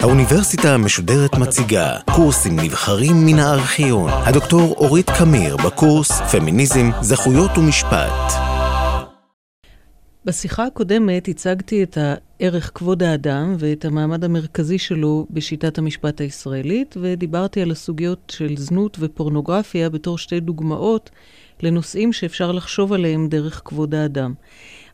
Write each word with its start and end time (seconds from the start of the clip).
האוניברסיטה 0.00 0.74
המשודרת 0.74 1.34
מציגה 1.34 1.96
קורסים 2.14 2.60
נבחרים 2.60 3.26
מן 3.26 3.38
הארכיון. 3.38 4.10
הדוקטור 4.10 4.74
אורית 4.76 5.10
קמיר 5.18 5.56
בקורס 5.56 6.10
פמיניזם, 6.10 6.90
זכויות 7.00 7.58
ומשפט. 7.58 8.32
בשיחה 10.24 10.66
הקודמת 10.66 11.28
הצגתי 11.28 11.82
את 11.82 11.98
הערך 12.00 12.70
כבוד 12.74 13.02
האדם 13.02 13.56
ואת 13.58 13.84
המעמד 13.84 14.24
המרכזי 14.24 14.78
שלו 14.78 15.26
בשיטת 15.30 15.78
המשפט 15.78 16.20
הישראלית, 16.20 16.96
ודיברתי 17.00 17.62
על 17.62 17.70
הסוגיות 17.70 18.32
של 18.36 18.56
זנות 18.56 18.96
ופורנוגרפיה 19.00 19.90
בתור 19.90 20.18
שתי 20.18 20.40
דוגמאות 20.40 21.10
לנושאים 21.62 22.12
שאפשר 22.12 22.52
לחשוב 22.52 22.92
עליהם 22.92 23.28
דרך 23.28 23.62
כבוד 23.64 23.94
האדם. 23.94 24.34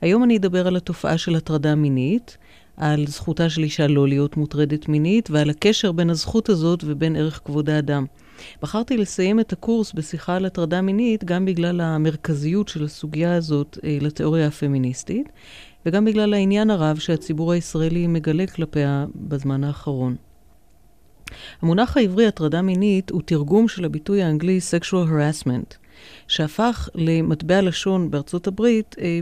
היום 0.01 0.25
אני 0.25 0.37
אדבר 0.37 0.67
על 0.67 0.77
התופעה 0.77 1.19
של 1.19 1.35
הטרדה 1.35 1.75
מינית, 1.75 2.37
על 2.77 3.07
זכותה 3.07 3.51
של 3.51 3.63
אישה 3.63 3.87
לא 3.87 4.09
להיות 4.09 4.37
מוטרדת 4.37 4.89
מינית, 4.89 5.31
ועל 5.31 5.51
הקשר 5.51 5.93
בין 5.93 6.11
הזכות 6.11 6.49
הזאת 6.49 6.85
ובין 6.87 7.17
ערך 7.17 7.41
כבוד 7.45 7.71
האדם. 7.71 8.07
בחרתי 8.63 8.97
לסיים 8.97 9.41
את 9.41 9.53
הקורס 9.53 9.93
בשיחה 9.93 10.37
על 10.37 10.45
הטרדה 10.45 10.81
מינית 10.81 11.25
גם 11.25 11.45
בגלל 11.45 11.81
המרכזיות 11.81 12.69
של 12.69 12.85
הסוגיה 12.85 13.35
הזאת 13.35 13.79
אה, 13.85 13.99
לתיאוריה 14.01 14.47
הפמיניסטית, 14.47 15.29
וגם 15.87 16.05
בגלל 16.05 16.35
העניין 16.35 16.71
הרב 16.71 16.99
שהציבור 16.99 17.53
הישראלי 17.53 18.07
מגלה 18.07 18.47
כלפיה 18.47 19.07
בזמן 19.15 19.65
האחרון. 19.65 20.17
המונח 21.63 21.97
העברי 21.97 22.27
הטרדה 22.27 22.63
מינית 22.63 23.11
הוא 23.11 23.23
תרגום 23.25 23.69
של 23.69 23.85
הביטוי 23.85 24.23
האנגלי 24.23 24.59
sexual 24.71 25.09
harassment, 25.09 25.82
שהפך 26.29 26.89
למטבע 26.95 27.63
לשון 27.63 28.11
בארצות 28.11 28.47
הברית 28.47 28.97
אה, 29.01 29.21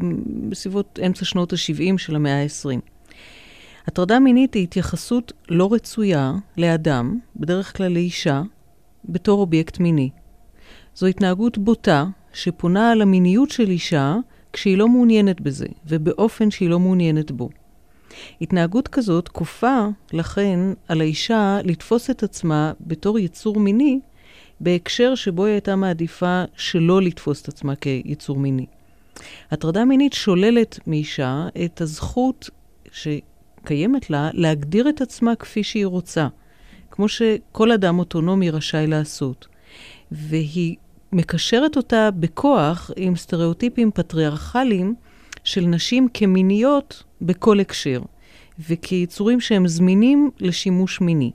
בסביבות 0.48 0.98
אמצע 1.06 1.24
שנות 1.24 1.52
ה-70 1.52 1.98
של 1.98 2.16
המאה 2.16 2.42
ה-20. 2.42 2.80
הטרדה 3.86 4.18
מינית 4.18 4.54
היא 4.54 4.62
התייחסות 4.62 5.32
לא 5.48 5.72
רצויה 5.72 6.32
לאדם, 6.56 7.18
בדרך 7.36 7.76
כלל 7.76 7.92
לאישה, 7.92 8.42
בתור 9.04 9.40
אובייקט 9.40 9.78
מיני. 9.78 10.10
זו 10.94 11.06
התנהגות 11.06 11.58
בוטה 11.58 12.04
שפונה 12.32 12.92
על 12.92 13.02
המיניות 13.02 13.50
של 13.50 13.70
אישה 13.70 14.16
כשהיא 14.52 14.78
לא 14.78 14.88
מעוניינת 14.88 15.40
בזה, 15.40 15.66
ובאופן 15.86 16.50
שהיא 16.50 16.70
לא 16.70 16.78
מעוניינת 16.78 17.30
בו. 17.30 17.48
התנהגות 18.40 18.88
כזאת 18.88 19.28
כופה, 19.28 19.86
לכן, 20.12 20.60
על 20.88 21.00
האישה 21.00 21.58
לתפוס 21.64 22.10
את 22.10 22.22
עצמה 22.22 22.72
בתור 22.80 23.18
יצור 23.18 23.60
מיני, 23.60 24.00
בהקשר 24.60 25.14
שבו 25.14 25.44
היא 25.44 25.52
הייתה 25.52 25.76
מעדיפה 25.76 26.44
שלא 26.56 27.02
לתפוס 27.02 27.42
את 27.42 27.48
עצמה 27.48 27.76
כיצור 27.76 28.36
מיני. 28.36 28.66
הטרדה 29.50 29.84
מינית 29.84 30.12
שוללת 30.12 30.78
מאישה 30.86 31.46
את 31.64 31.80
הזכות 31.80 32.50
שקיימת 32.92 34.10
לה 34.10 34.30
להגדיר 34.32 34.88
את 34.88 35.00
עצמה 35.00 35.34
כפי 35.34 35.64
שהיא 35.64 35.86
רוצה. 35.86 36.28
כמו 36.90 37.08
שכל 37.08 37.72
אדם 37.72 37.98
אוטונומי 37.98 38.50
רשאי 38.50 38.86
לעשות. 38.86 39.46
והיא 40.12 40.76
מקשרת 41.12 41.76
אותה 41.76 42.10
בכוח 42.10 42.90
עם 42.96 43.16
סטריאוטיפים 43.16 43.90
פטריארכליים 43.90 44.94
של 45.44 45.60
נשים 45.60 46.08
כמיניות 46.14 47.02
בכל 47.22 47.60
הקשר, 47.60 48.02
וכיצורים 48.68 49.40
שהם 49.40 49.68
זמינים 49.68 50.30
לשימוש 50.40 51.00
מיני. 51.00 51.30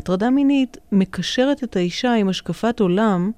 הטרדה 0.00 0.30
מינית 0.30 0.76
מקשרת 0.92 1.64
את 1.64 1.76
האישה 1.76 2.14
עם 2.14 2.28
השקפת 2.28 2.80
עולם 2.80 3.30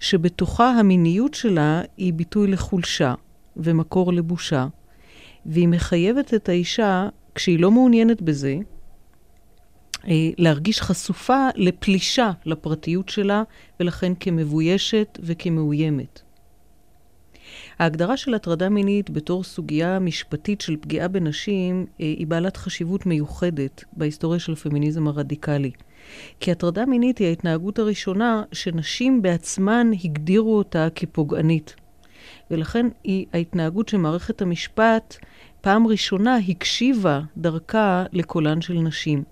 שבתוכה 0.00 0.70
המיניות 0.70 1.34
שלה 1.34 1.82
היא 1.96 2.12
ביטוי 2.12 2.50
לחולשה 2.50 3.14
ומקור 3.56 4.12
לבושה, 4.12 4.66
והיא 5.46 5.68
מחייבת 5.68 6.34
את 6.34 6.48
האישה, 6.48 7.08
כשהיא 7.34 7.58
לא 7.58 7.70
מעוניינת 7.70 8.22
בזה, 8.22 8.56
אה, 10.08 10.30
להרגיש 10.38 10.80
חשופה 10.80 11.48
לפלישה 11.56 12.30
לפרטיות 12.46 13.08
שלה, 13.08 13.42
ולכן 13.80 14.12
כמבוישת 14.20 15.18
וכמאוימת. 15.22 16.20
ההגדרה 17.78 18.16
של 18.16 18.34
הטרדה 18.34 18.68
מינית 18.68 19.10
בתור 19.10 19.44
סוגיה 19.44 19.98
משפטית 19.98 20.60
של 20.60 20.76
פגיעה 20.76 21.08
בנשים 21.08 21.86
אה, 22.00 22.06
היא 22.06 22.26
בעלת 22.26 22.56
חשיבות 22.56 23.06
מיוחדת 23.06 23.84
בהיסטוריה 23.92 24.40
של 24.40 24.52
הפמיניזם 24.52 25.08
הרדיקלי. 25.08 25.70
כי 26.40 26.52
הטרדה 26.52 26.86
מינית 26.86 27.18
היא 27.18 27.28
ההתנהגות 27.28 27.78
הראשונה 27.78 28.42
שנשים 28.52 29.22
בעצמן 29.22 29.90
הגדירו 30.04 30.58
אותה 30.58 30.88
כפוגענית. 30.94 31.74
ולכן 32.50 32.86
היא 33.04 33.26
ההתנהגות 33.32 33.88
שמערכת 33.88 34.42
המשפט 34.42 35.16
פעם 35.60 35.86
ראשונה 35.86 36.36
הקשיבה 36.48 37.20
דרכה 37.36 38.04
לקולן 38.12 38.60
של 38.60 38.74
נשים. 38.74 39.22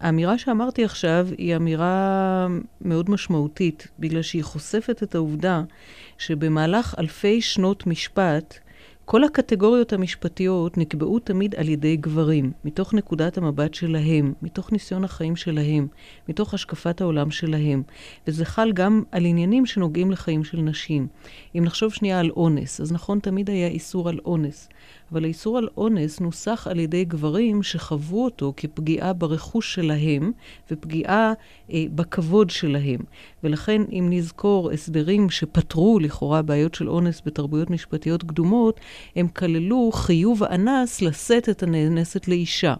האמירה 0.00 0.38
שאמרתי 0.38 0.84
עכשיו 0.84 1.28
היא 1.38 1.56
אמירה 1.56 2.46
מאוד 2.80 3.10
משמעותית, 3.10 3.88
בגלל 3.98 4.22
שהיא 4.22 4.44
חושפת 4.44 5.02
את 5.02 5.14
העובדה 5.14 5.62
שבמהלך 6.18 6.94
אלפי 6.98 7.40
שנות 7.40 7.86
משפט, 7.86 8.58
כל 9.10 9.24
הקטגוריות 9.24 9.92
המשפטיות 9.92 10.78
נקבעו 10.78 11.18
תמיד 11.18 11.54
על 11.54 11.68
ידי 11.68 11.96
גברים, 11.96 12.52
מתוך 12.64 12.94
נקודת 12.94 13.38
המבט 13.38 13.74
שלהם, 13.74 14.32
מתוך 14.42 14.72
ניסיון 14.72 15.04
החיים 15.04 15.36
שלהם, 15.36 15.86
מתוך 16.28 16.54
השקפת 16.54 17.00
העולם 17.00 17.30
שלהם. 17.30 17.82
וזה 18.26 18.44
חל 18.44 18.72
גם 18.72 19.02
על 19.12 19.24
עניינים 19.24 19.66
שנוגעים 19.66 20.10
לחיים 20.10 20.44
של 20.44 20.60
נשים. 20.60 21.06
אם 21.54 21.64
נחשוב 21.64 21.94
שנייה 21.94 22.20
על 22.20 22.30
אונס, 22.30 22.80
אז 22.80 22.92
נכון, 22.92 23.18
תמיד 23.18 23.50
היה 23.50 23.68
איסור 23.68 24.08
על 24.08 24.18
אונס. 24.24 24.68
אבל 25.12 25.24
האיסור 25.24 25.58
על 25.58 25.68
אונס 25.76 26.20
נוסח 26.20 26.66
על 26.70 26.80
ידי 26.80 27.04
גברים 27.04 27.62
שחוו 27.62 28.24
אותו 28.24 28.52
כפגיעה 28.56 29.12
ברכוש 29.12 29.74
שלהם 29.74 30.32
ופגיעה 30.70 31.32
אה, 31.72 31.84
בכבוד 31.94 32.50
שלהם. 32.50 33.00
ולכן, 33.44 33.82
אם 33.92 34.06
נזכור 34.10 34.70
הסדרים 34.70 35.30
שפתרו 35.30 35.98
לכאורה 35.98 36.42
בעיות 36.42 36.74
של 36.74 36.88
אונס 36.88 37.22
בתרבויות 37.26 37.70
משפטיות 37.70 38.22
קדומות, 38.22 38.80
הם 39.16 39.28
כללו 39.28 39.90
חיוב 39.92 40.44
האנס 40.44 41.02
לשאת 41.02 41.48
את 41.48 41.62
הנאנסת 41.62 42.28
לאישה. 42.28 42.74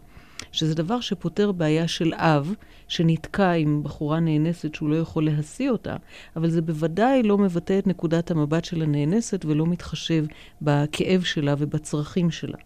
שזה 0.52 0.74
דבר 0.74 1.00
שפותר 1.00 1.52
בעיה 1.52 1.88
של 1.88 2.14
אב 2.14 2.54
שנתקע 2.88 3.52
עם 3.52 3.82
בחורה 3.82 4.20
נאנסת 4.20 4.74
שהוא 4.74 4.88
לא 4.88 4.96
יכול 4.96 5.24
להשיא 5.24 5.70
אותה, 5.70 5.96
אבל 6.36 6.50
זה 6.50 6.62
בוודאי 6.62 7.22
לא 7.22 7.38
מבטא 7.38 7.78
את 7.78 7.86
נקודת 7.86 8.30
המבט 8.30 8.64
של 8.64 8.82
הנאנסת 8.82 9.44
ולא 9.44 9.66
מתחשב 9.66 10.24
בכאב 10.62 11.22
שלה 11.22 11.54
ובצרכים 11.58 12.30
שלה. 12.30 12.58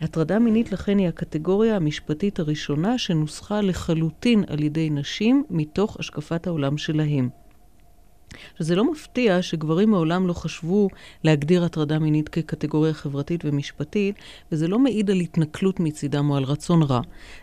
הטרדה 0.00 0.38
מינית 0.38 0.72
לכן 0.72 0.98
היא 0.98 1.08
הקטגוריה 1.08 1.76
המשפטית 1.76 2.38
הראשונה 2.38 2.98
שנוסחה 2.98 3.60
לחלוטין 3.60 4.44
על 4.46 4.62
ידי 4.62 4.90
נשים 4.90 5.44
מתוך 5.50 5.96
השקפת 6.00 6.46
העולם 6.46 6.78
שלהם. 6.78 7.28
עכשיו, 8.52 8.66
זה 8.66 8.76
לא 8.76 8.92
מפתיע 8.92 9.42
שגברים 9.42 9.90
מעולם 9.90 10.26
לא 10.26 10.32
חשבו 10.32 10.88
להגדיר 11.24 11.64
הטרדה 11.64 11.98
מינית 11.98 12.28
כקטגוריה 12.28 12.92
חברתית 12.92 13.44
ומשפטית, 13.44 14.14
וזה 14.52 14.68
לא 14.68 14.78
מעיד 14.78 15.10
על 15.10 15.16
התנכלות 15.16 15.80
מצידם 15.80 16.30
או 16.30 16.36
על 16.36 16.44
רצון 16.44 16.82
רע. 16.82 17.00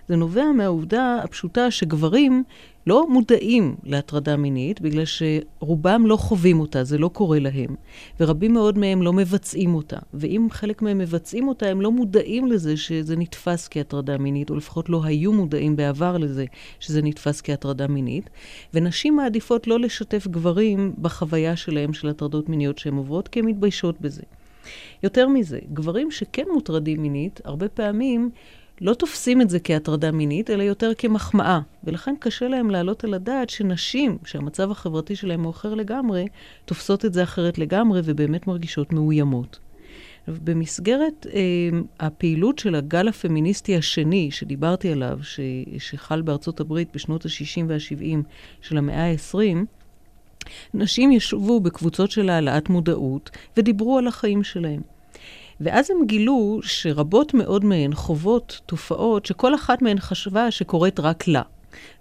זה 0.07 0.15
נובע 0.15 0.45
מהעובדה 0.57 1.19
הפשוטה 1.23 1.71
שגברים 1.71 2.43
לא 2.87 3.07
מודעים 3.09 3.75
להטרדה 3.83 4.37
מינית, 4.37 4.81
בגלל 4.81 5.03
שרובם 5.05 6.05
לא 6.07 6.17
חווים 6.17 6.59
אותה, 6.59 6.83
זה 6.83 6.97
לא 6.97 7.07
קורה 7.07 7.39
להם. 7.39 7.75
ורבים 8.19 8.53
מאוד 8.53 8.77
מהם 8.77 9.01
לא 9.01 9.13
מבצעים 9.13 9.75
אותה. 9.75 9.97
ואם 10.13 10.47
חלק 10.51 10.81
מהם 10.81 10.97
מבצעים 10.97 11.47
אותה, 11.47 11.67
הם 11.67 11.81
לא 11.81 11.91
מודעים 11.91 12.47
לזה 12.47 12.77
שזה 12.77 13.15
נתפס 13.15 13.67
כהטרדה 13.71 14.17
מינית, 14.17 14.49
או 14.49 14.55
לפחות 14.55 14.89
לא 14.89 15.03
היו 15.03 15.33
מודעים 15.33 15.75
בעבר 15.75 16.17
לזה 16.17 16.45
שזה 16.79 17.01
נתפס 17.01 17.41
כהטרדה 17.41 17.87
מינית. 17.87 18.29
ונשים 18.73 19.15
מעדיפות 19.15 19.67
לא 19.67 19.79
לשתף 19.79 20.27
גברים 20.27 20.93
בחוויה 21.01 21.55
שלהם 21.55 21.93
של 21.93 22.07
הטרדות 22.07 22.49
מיניות 22.49 22.77
שהן 22.77 22.93
עוברות, 22.93 23.27
כי 23.27 23.39
הן 23.39 23.45
מתביישות 23.45 24.01
בזה. 24.01 24.23
יותר 25.03 25.27
מזה, 25.27 25.59
גברים 25.73 26.11
שכן 26.11 26.45
מוטרדים 26.53 27.01
מינית, 27.01 27.41
הרבה 27.43 27.69
פעמים 27.69 28.29
לא 28.83 28.93
תופסים 28.93 29.41
את 29.41 29.49
זה 29.49 29.59
כהטרדה 29.59 30.11
מינית, 30.11 30.49
אלא 30.49 30.63
יותר 30.63 30.91
כמחמאה. 30.97 31.59
ולכן 31.83 32.15
קשה 32.19 32.47
להם 32.47 32.69
להעלות 32.69 33.03
על 33.03 33.13
הדעת 33.13 33.49
שנשים, 33.49 34.17
שהמצב 34.25 34.71
החברתי 34.71 35.15
שלהם 35.15 35.43
הוא 35.43 35.51
אחר 35.51 35.73
לגמרי, 35.73 36.27
תופסות 36.65 37.05
את 37.05 37.13
זה 37.13 37.23
אחרת 37.23 37.57
לגמרי 37.57 38.01
ובאמת 38.03 38.47
מרגישות 38.47 38.93
מאוימות. 38.93 39.59
במסגרת 40.27 41.27
אה, 41.33 41.41
הפעילות 41.99 42.59
של 42.59 42.75
הגל 42.75 43.07
הפמיניסטי 43.07 43.75
השני 43.77 44.31
שדיברתי 44.31 44.91
עליו, 44.91 45.19
ש, 45.21 45.39
שחל 45.77 46.21
בארצות 46.21 46.59
הברית 46.59 46.89
בשנות 46.93 47.25
ה-60 47.25 47.63
וה-70 47.67 48.17
של 48.61 48.77
המאה 48.77 49.11
ה-20, 49.11 49.65
נשים 50.73 51.11
ישבו 51.11 51.59
בקבוצות 51.59 52.11
של 52.11 52.29
העלאת 52.29 52.69
מודעות 52.69 53.29
ודיברו 53.57 53.97
על 53.97 54.07
החיים 54.07 54.43
שלהם. 54.43 54.92
ואז 55.61 55.91
הם 55.91 56.05
גילו 56.05 56.59
שרבות 56.63 57.33
מאוד 57.33 57.65
מהן 57.65 57.93
חוות 57.93 58.61
תופעות 58.65 59.25
שכל 59.25 59.55
אחת 59.55 59.81
מהן 59.81 59.99
חשבה 59.99 60.51
שקורית 60.51 60.99
רק 60.99 61.27
לה. 61.27 61.41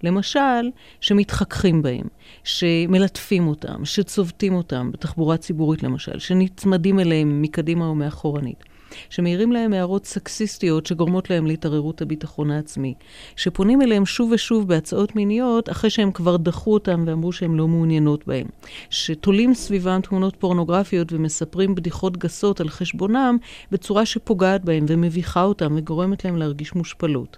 למשל, 0.02 0.70
שמתחככים 1.00 1.82
בהם, 1.82 2.06
שמלטפים 2.44 3.46
אותם, 3.46 3.84
שצובטים 3.84 4.54
אותם, 4.54 4.90
בתחבורה 4.93 5.37
ציבורית 5.37 5.82
למשל, 5.82 6.19
שנצמדים 6.19 7.00
אליהם 7.00 7.43
מקדימה 7.43 7.87
או 7.87 7.94
מאחורנית. 7.94 8.64
שמעירים 9.11 9.53
להם 9.53 9.73
הערות 9.73 10.06
סקסיסטיות 10.06 10.87
שגורמות 10.87 11.31
להם 11.31 11.47
להתערערות 11.47 12.03
הביטחון 12.03 12.50
העצמי, 12.50 12.94
שפונים 13.37 13.83
אליהם 13.83 14.06
שוב 14.06 14.31
ושוב 14.33 14.69
בהצעות 14.69 15.17
מיניות 15.17 15.71
אחרי 15.71 15.91
שהם 15.91 16.12
כבר 16.12 16.37
דחו 16.37 16.75
אותם 16.75 17.05
ואמרו 17.06 17.33
שהם 17.33 17.56
לא 17.56 17.69
מעוניינות 17.69 18.27
בהם, 18.27 18.47
שתולים 18.91 19.55
סביבם 19.55 20.00
תמונות 20.00 20.37
פורנוגרפיות 20.37 21.12
ומספרים 21.12 21.75
בדיחות 21.75 22.17
גסות 22.17 22.61
על 22.61 22.69
חשבונם 22.69 23.37
בצורה 23.73 24.06
שפוגעת 24.06 24.65
בהם 24.65 24.85
ומביכה 24.89 25.43
אותם 25.43 25.75
וגורמת 25.77 26.25
להם 26.25 26.37
להרגיש 26.37 26.75
מושפלות. 26.75 27.37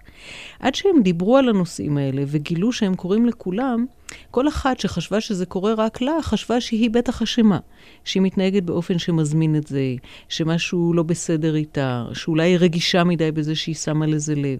עד 0.59 0.75
שהם 0.75 1.01
דיברו 1.03 1.37
על 1.37 1.49
הנושאים 1.49 1.97
האלה 1.97 2.23
וגילו 2.27 2.71
שהם 2.71 2.95
קורים 2.95 3.25
לכולם, 3.25 3.85
כל 4.31 4.47
אחת 4.47 4.79
שחשבה 4.79 5.21
שזה 5.21 5.45
קורה 5.45 5.73
רק 5.73 6.01
לה, 6.01 6.21
חשבה 6.21 6.61
שהיא 6.61 6.89
בטח 6.89 7.21
אשמה, 7.21 7.59
שהיא 8.03 8.23
מתנהגת 8.23 8.63
באופן 8.63 8.99
שמזמין 8.99 9.55
את 9.55 9.67
זה, 9.67 9.95
שמשהו 10.29 10.93
לא 10.93 11.03
בסדר 11.03 11.55
איתה, 11.55 12.05
שאולי 12.13 12.43
היא 12.43 12.57
רגישה 12.57 13.03
מדי 13.03 13.31
בזה 13.31 13.55
שהיא 13.55 13.75
שמה 13.75 14.05
לזה 14.05 14.35
לב. 14.35 14.59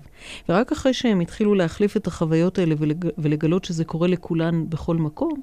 ורק 0.50 0.72
אחרי 0.72 0.94
שהם 0.94 1.20
התחילו 1.20 1.56
להחליף 1.56 1.98
את 1.98 2.08
החוויות 2.08 2.60
האלה 2.60 2.76
ולג... 2.78 3.06
ולגלות 3.18 3.66
שזה 3.66 3.86
קורה 3.86 4.08
לכולן 4.08 4.70
בכל 4.70 4.96
מקום, 4.96 5.42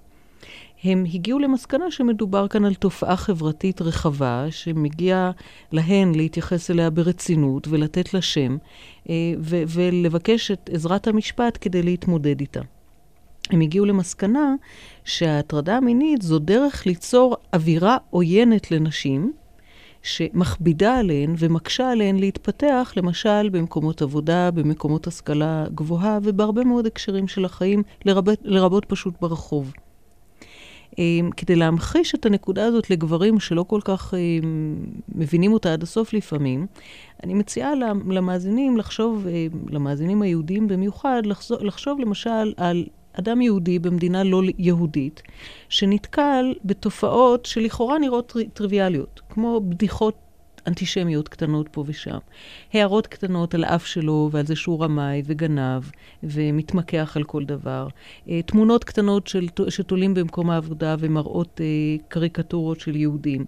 הם 0.84 1.04
הגיעו 1.14 1.38
למסקנה 1.38 1.90
שמדובר 1.90 2.48
כאן 2.48 2.64
על 2.64 2.74
תופעה 2.74 3.16
חברתית 3.16 3.82
רחבה, 3.82 4.46
שמגיע 4.50 5.30
להן 5.72 6.14
להתייחס 6.14 6.70
אליה 6.70 6.90
ברצינות 6.90 7.68
ולתת 7.68 8.14
לה 8.14 8.22
שם, 8.22 8.56
אה, 9.10 9.14
ו- 9.38 9.62
ולבקש 9.68 10.50
את 10.50 10.70
עזרת 10.72 11.08
המשפט 11.08 11.58
כדי 11.60 11.82
להתמודד 11.82 12.40
איתה. 12.40 12.60
הם 13.52 13.60
הגיעו 13.60 13.86
למסקנה 13.86 14.54
שההטרדה 15.04 15.76
המינית 15.76 16.22
זו 16.22 16.38
דרך 16.38 16.86
ליצור 16.86 17.36
אווירה 17.54 17.96
עוינת 18.10 18.70
לנשים, 18.70 19.32
שמכבידה 20.02 20.98
עליהן 20.98 21.34
ומקשה 21.38 21.90
עליהן 21.90 22.18
להתפתח, 22.18 22.92
למשל 22.96 23.48
במקומות 23.48 24.02
עבודה, 24.02 24.50
במקומות 24.50 25.06
השכלה 25.06 25.64
גבוהה 25.74 26.18
ובהרבה 26.22 26.64
מאוד 26.64 26.86
הקשרים 26.86 27.28
של 27.28 27.44
החיים, 27.44 27.82
לרבות, 28.04 28.38
לרבות 28.42 28.84
פשוט 28.84 29.14
ברחוב. 29.20 29.72
אמ, 30.98 31.30
כדי 31.36 31.56
להמחיש 31.56 32.14
את 32.14 32.26
הנקודה 32.26 32.66
הזאת 32.66 32.90
לגברים 32.90 33.40
שלא 33.40 33.64
כל 33.68 33.80
כך 33.84 34.14
אמ, 34.14 34.76
מבינים 35.14 35.52
אותה 35.52 35.72
עד 35.72 35.82
הסוף 35.82 36.12
לפעמים, 36.12 36.66
אני 37.24 37.34
מציעה 37.34 37.74
למאזינים 38.06 38.76
לחשוב, 38.76 39.26
אמ, 39.26 39.58
למאזינים 39.70 40.22
היהודים 40.22 40.68
במיוחד, 40.68 41.22
לחשוב, 41.24 41.62
לחשוב 41.62 42.00
למשל 42.00 42.52
על 42.56 42.86
אדם 43.18 43.40
יהודי 43.40 43.78
במדינה 43.78 44.24
לא 44.24 44.42
יהודית, 44.58 45.22
שנתקל 45.68 46.54
בתופעות 46.64 47.46
שלכאורה 47.46 47.98
נראות 47.98 48.36
טריוויאליות, 48.54 49.20
כמו 49.30 49.60
בדיחות 49.68 50.14
אנטישמיות 50.66 51.28
קטנות 51.28 51.68
פה 51.72 51.84
ושם. 51.86 52.18
הערות 52.72 53.06
קטנות 53.06 53.54
על 53.54 53.64
האף 53.64 53.86
שלו 53.86 54.28
ועל 54.32 54.46
זה 54.46 54.56
שהוא 54.56 54.84
רמאי 54.84 55.22
וגנב 55.26 55.82
ומתמקח 56.22 57.12
על 57.16 57.24
כל 57.24 57.44
דבר. 57.44 57.88
אה, 58.28 58.42
תמונות 58.42 58.84
קטנות 58.84 59.26
של, 59.26 59.48
שתולים 59.68 60.14
במקום 60.14 60.50
העבודה 60.50 60.96
ומראות 60.98 61.60
אה, 61.60 62.04
קריקטורות 62.08 62.80
של 62.80 62.96
יהודים. 62.96 63.44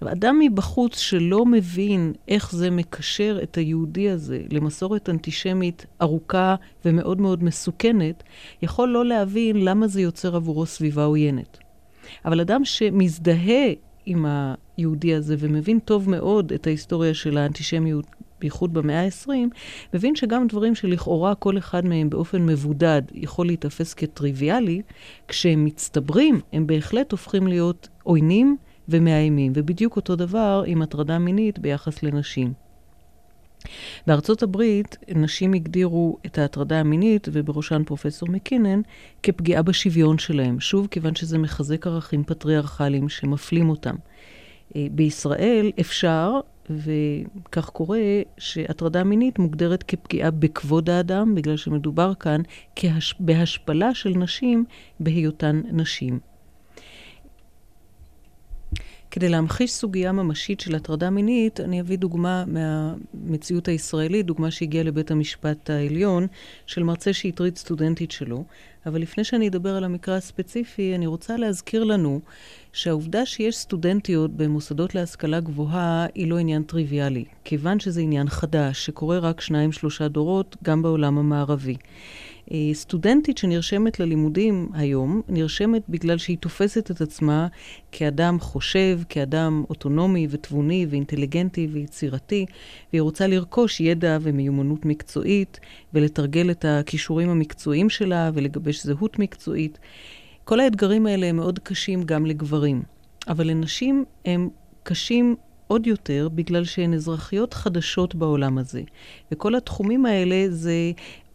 אדם 0.00 0.38
מבחוץ 0.40 0.98
שלא 0.98 1.46
מבין 1.46 2.12
איך 2.28 2.52
זה 2.52 2.70
מקשר 2.70 3.38
את 3.42 3.56
היהודי 3.56 4.10
הזה 4.10 4.40
למסורת 4.50 5.08
אנטישמית 5.08 5.86
ארוכה 6.02 6.54
ומאוד 6.84 7.20
מאוד 7.20 7.44
מסוכנת, 7.44 8.22
יכול 8.62 8.88
לא 8.88 9.04
להבין 9.04 9.64
למה 9.64 9.86
זה 9.86 10.00
יוצר 10.00 10.36
עבורו 10.36 10.66
סביבה 10.66 11.04
עוינת. 11.04 11.58
אבל 12.24 12.40
אדם 12.40 12.64
שמזדהה 12.64 13.72
עם 14.06 14.26
היהודי 14.78 15.14
הזה 15.14 15.36
ומבין 15.38 15.78
טוב 15.78 16.10
מאוד 16.10 16.52
את 16.52 16.66
ההיסטוריה 16.66 17.14
של 17.14 17.38
האנטישמיות, 17.38 18.06
בייחוד 18.40 18.74
במאה 18.74 19.04
ה-20, 19.04 19.30
מבין 19.94 20.16
שגם 20.16 20.46
דברים 20.46 20.74
שלכאורה 20.74 21.34
כל 21.34 21.58
אחד 21.58 21.84
מהם 21.84 22.10
באופן 22.10 22.46
מבודד 22.46 23.02
יכול 23.14 23.46
להיתפס 23.46 23.94
כטריוויאלי, 23.94 24.82
כשהם 25.28 25.64
מצטברים, 25.64 26.40
הם 26.52 26.66
בהחלט 26.66 27.12
הופכים 27.12 27.46
להיות 27.46 27.88
עוינים 28.02 28.56
ומאיימים. 28.88 29.52
ובדיוק 29.54 29.96
אותו 29.96 30.16
דבר 30.16 30.62
עם 30.66 30.82
הטרדה 30.82 31.18
מינית 31.18 31.58
ביחס 31.58 32.02
לנשים. 32.02 32.52
בארצות 34.06 34.42
הברית, 34.42 34.96
נשים 35.08 35.52
הגדירו 35.52 36.18
את 36.26 36.38
ההטרדה 36.38 36.80
המינית, 36.80 37.28
ובראשן 37.32 37.82
פרופסור 37.86 38.28
מקינן, 38.28 38.80
כפגיעה 39.22 39.62
בשוויון 39.62 40.18
שלהם. 40.18 40.60
שוב, 40.60 40.86
כיוון 40.90 41.14
שזה 41.14 41.38
מחזק 41.38 41.86
ערכים 41.86 42.24
פטריארכליים 42.24 43.08
שמפלים 43.08 43.70
אותם. 43.70 43.94
אה, 44.76 44.86
בישראל 44.90 45.70
אפשר, 45.80 46.40
וכך 46.70 47.68
קורה, 47.68 48.00
שהטרדה 48.38 49.04
מינית 49.04 49.38
מוגדרת 49.38 49.82
כפגיעה 49.82 50.30
בכבוד 50.30 50.90
האדם, 50.90 51.34
בגלל 51.34 51.56
שמדובר 51.56 52.14
כאן 52.14 52.40
כהש... 52.76 53.14
בהשפלה 53.20 53.94
של 53.94 54.10
נשים 54.10 54.64
בהיותן 55.00 55.60
נשים. 55.72 56.31
כדי 59.12 59.28
להמחיש 59.28 59.72
סוגיה 59.72 60.12
ממשית 60.12 60.60
של 60.60 60.74
הטרדה 60.74 61.10
מינית, 61.10 61.60
אני 61.60 61.80
אביא 61.80 61.98
דוגמה 61.98 62.44
מהמציאות 62.46 63.68
הישראלית, 63.68 64.26
דוגמה 64.26 64.50
שהגיעה 64.50 64.84
לבית 64.84 65.10
המשפט 65.10 65.70
העליון, 65.70 66.26
של 66.66 66.82
מרצה 66.82 67.12
שהטריד 67.12 67.56
סטודנטית 67.56 68.10
שלו. 68.10 68.44
אבל 68.86 69.00
לפני 69.00 69.24
שאני 69.24 69.48
אדבר 69.48 69.76
על 69.76 69.84
המקרה 69.84 70.16
הספציפי, 70.16 70.94
אני 70.94 71.06
רוצה 71.06 71.36
להזכיר 71.36 71.84
לנו 71.84 72.20
שהעובדה 72.72 73.26
שיש 73.26 73.56
סטודנטיות 73.56 74.30
במוסדות 74.36 74.94
להשכלה 74.94 75.40
גבוהה 75.40 76.06
היא 76.14 76.30
לא 76.30 76.38
עניין 76.38 76.62
טריוויאלי, 76.62 77.24
כיוון 77.44 77.80
שזה 77.80 78.00
עניין 78.00 78.28
חדש, 78.28 78.86
שקורה 78.86 79.18
רק 79.18 79.40
שניים-שלושה 79.40 80.08
דורות, 80.08 80.56
גם 80.64 80.82
בעולם 80.82 81.18
המערבי. 81.18 81.76
אה, 82.52 82.70
סטודנטית 82.72 83.38
שנרשמת 83.38 84.00
ללימודים 84.00 84.68
היום, 84.74 85.22
נרשמת 85.28 85.82
בגלל 85.88 86.18
שהיא 86.18 86.38
תופסת 86.38 86.90
את 86.90 87.00
עצמה 87.00 87.46
כאדם 87.92 88.40
חושב, 88.40 89.00
כאדם 89.08 89.64
אוטונומי 89.70 90.26
ותבוני 90.30 90.86
ואינטליגנטי 90.90 91.68
ויצירתי, 91.72 92.46
והיא 92.92 93.02
רוצה 93.02 93.26
לרכוש 93.26 93.80
ידע 93.80 94.18
ומיומנות 94.22 94.84
מקצועית, 94.84 95.60
ולתרגל 95.94 96.50
את 96.50 96.64
הכישורים 96.68 97.28
המקצועיים 97.28 97.90
שלה 97.90 98.30
ולגבש 98.34 98.86
זהות 98.86 99.18
מקצועית. 99.18 99.78
כל 100.44 100.60
האתגרים 100.60 101.06
האלה 101.06 101.26
הם 101.26 101.36
מאוד 101.36 101.58
קשים 101.58 102.02
גם 102.02 102.26
לגברים, 102.26 102.82
אבל 103.28 103.46
לנשים 103.46 104.04
הם 104.24 104.48
קשים 104.82 105.36
עוד 105.66 105.86
יותר 105.86 106.28
בגלל 106.34 106.64
שהן 106.64 106.94
אזרחיות 106.94 107.54
חדשות 107.54 108.14
בעולם 108.14 108.58
הזה. 108.58 108.82
וכל 109.32 109.54
התחומים 109.54 110.06
האלה 110.06 110.46
זה 110.50 110.92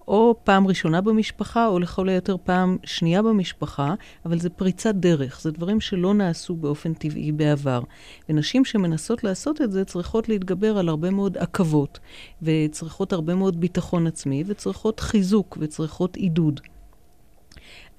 או 0.07 0.35
פעם 0.43 0.67
ראשונה 0.67 1.01
במשפחה, 1.01 1.67
או 1.67 1.79
לכל 1.79 2.09
היותר 2.09 2.35
פעם 2.43 2.77
שנייה 2.83 3.21
במשפחה, 3.21 3.93
אבל 4.25 4.39
זה 4.39 4.49
פריצת 4.49 4.95
דרך. 4.95 5.41
זה 5.41 5.51
דברים 5.51 5.81
שלא 5.81 6.13
נעשו 6.13 6.55
באופן 6.55 6.93
טבעי 6.93 7.31
בעבר. 7.31 7.81
ונשים 8.29 8.65
שמנסות 8.65 9.23
לעשות 9.23 9.61
את 9.61 9.71
זה 9.71 9.85
צריכות 9.85 10.29
להתגבר 10.29 10.77
על 10.77 10.89
הרבה 10.89 11.09
מאוד 11.09 11.37
עכבות, 11.37 11.99
וצריכות 12.41 13.13
הרבה 13.13 13.35
מאוד 13.35 13.59
ביטחון 13.59 14.07
עצמי, 14.07 14.43
וצריכות 14.47 14.99
חיזוק, 14.99 15.57
וצריכות 15.61 16.15
עידוד. 16.15 16.61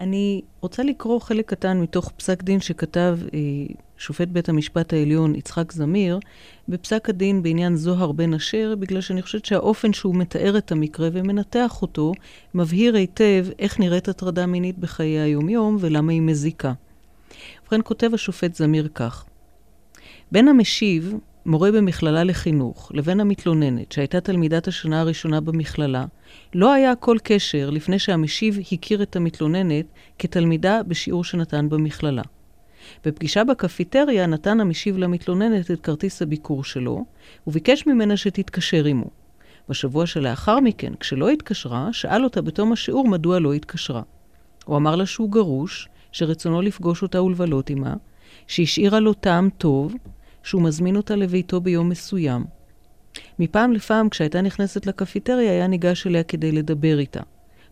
אני 0.01 0.43
רוצה 0.61 0.83
לקרוא 0.83 1.21
חלק 1.21 1.49
קטן 1.49 1.81
מתוך 1.81 2.13
פסק 2.17 2.43
דין 2.43 2.61
שכתב 2.61 3.19
אה, 3.35 3.39
שופט 3.99 4.29
בית 4.29 4.49
המשפט 4.49 4.93
העליון 4.93 5.35
יצחק 5.35 5.73
זמיר, 5.73 6.19
בפסק 6.69 7.09
הדין 7.09 7.43
בעניין 7.43 7.77
זוהר 7.77 8.13
בן 8.13 8.35
אשר, 8.35 8.75
בגלל 8.79 9.01
שאני 9.01 9.23
חושבת 9.23 9.45
שהאופן 9.45 9.93
שהוא 9.93 10.15
מתאר 10.15 10.59
את 10.59 10.73
המקרה 10.73 11.09
ומנתח 11.13 11.83
אותו, 11.83 12.13
מבהיר 12.55 12.97
היטב 12.97 13.47
איך 13.59 13.81
נראית 13.81 14.09
הטרדה 14.09 14.47
מינית 14.47 14.79
בחיי 14.79 15.21
היומיום 15.21 15.77
ולמה 15.81 16.13
היא 16.13 16.23
מזיקה. 16.23 16.73
ובכן 17.63 17.81
כותב 17.85 18.11
השופט 18.15 18.55
זמיר 18.55 18.89
כך: 18.95 19.25
בין 20.33 20.49
המשיב, 20.49 21.15
מורה 21.47 21.73
במכללה 21.73 22.25
לחינוך, 22.25 22.93
לבין 22.95 23.21
המתלוננת, 23.21 23.93
שהייתה 23.93 24.21
תלמידת 24.21 24.69
השנה 24.69 25.01
הראשונה 25.01 25.41
במכללה, 25.41 26.05
לא 26.55 26.73
היה 26.73 26.95
כל 26.95 27.17
קשר 27.23 27.71
לפני 27.71 27.99
שהמשיב 27.99 28.59
הכיר 28.73 29.03
את 29.03 29.17
המתלוננת 29.17 29.87
כתלמידה 30.19 30.83
בשיעור 30.83 31.25
שנתן 31.25 31.69
במכללה. 31.69 32.23
בפגישה 33.05 33.45
בקפיטריה 33.45 34.27
נתן 34.27 34.61
המשיב 34.61 34.99
למתלוננת 34.99 35.71
את 35.71 35.81
כרטיס 35.81 36.23
הביקור 36.23 36.65
שלו, 36.65 37.05
וביקש 37.47 37.87
ממנה 37.87 38.17
שתתקשר 38.17 38.85
עמו. 38.85 39.11
בשבוע 39.69 40.07
שלאחר 40.07 40.61
מכן, 40.61 40.93
כשלא 41.01 41.29
התקשרה, 41.31 41.89
שאל 41.93 42.25
אותה 42.25 42.43
בתום 42.43 42.73
השיעור 42.73 43.09
מדוע 43.09 43.39
לא 43.39 43.53
התקשרה. 43.53 44.03
הוא 44.65 44.77
אמר 44.77 44.97
לה 44.97 45.07
שהוא 45.07 45.31
גרוש, 45.31 45.89
שרצונו 46.13 46.63
לפגוש 46.63 47.03
אותה 47.03 47.23
ולבלות 47.23 47.71
עמה, 47.71 47.95
שהשאירה 48.47 49.01
לו 49.01 49.15
טעם 49.15 49.51
טוב, 49.59 49.95
שהוא 50.43 50.63
מזמין 50.63 50.97
אותה 50.97 51.17
לביתו 51.17 51.61
ביום 51.61 51.89
מסוים. 51.89 52.45
מפעם 53.39 53.73
לפעם, 53.73 54.09
כשהייתה 54.09 54.41
נכנסת 54.41 54.87
לקפיטריה, 54.87 55.51
היה 55.51 55.67
ניגש 55.67 56.07
אליה 56.07 56.23
כדי 56.23 56.53
לדבר 56.53 56.99
איתה. 56.99 57.21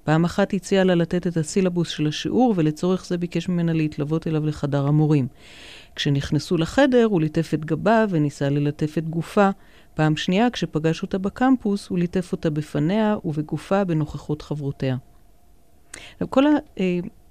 פעם 0.06 0.24
אחת 0.24 0.54
הציע 0.54 0.84
לה 0.84 0.94
לתת 0.94 1.26
את 1.26 1.36
הסילבוס 1.36 1.88
של 1.88 2.06
השיעור, 2.06 2.54
ולצורך 2.56 3.06
זה 3.06 3.18
ביקש 3.18 3.48
ממנה 3.48 3.72
להתלוות 3.72 4.26
אליו 4.26 4.46
לחדר 4.46 4.86
המורים. 4.86 5.28
כשנכנסו 5.94 6.56
לחדר, 6.56 7.04
הוא 7.04 7.20
ליטף 7.20 7.54
את 7.54 7.64
גבה 7.64 8.04
וניסה 8.08 8.48
ללטף 8.48 8.98
את 8.98 9.08
גופה. 9.08 9.50
פעם 9.94 10.16
שנייה, 10.16 10.50
כשפגש 10.50 11.02
אותה 11.02 11.18
בקמפוס, 11.18 11.88
הוא 11.88 11.98
ליטף 11.98 12.32
אותה 12.32 12.50
בפניה 12.50 13.16
ובגופה 13.24 13.84
בנוכחות 13.84 14.42
חברותיה. 14.42 14.96
כל 16.28 16.44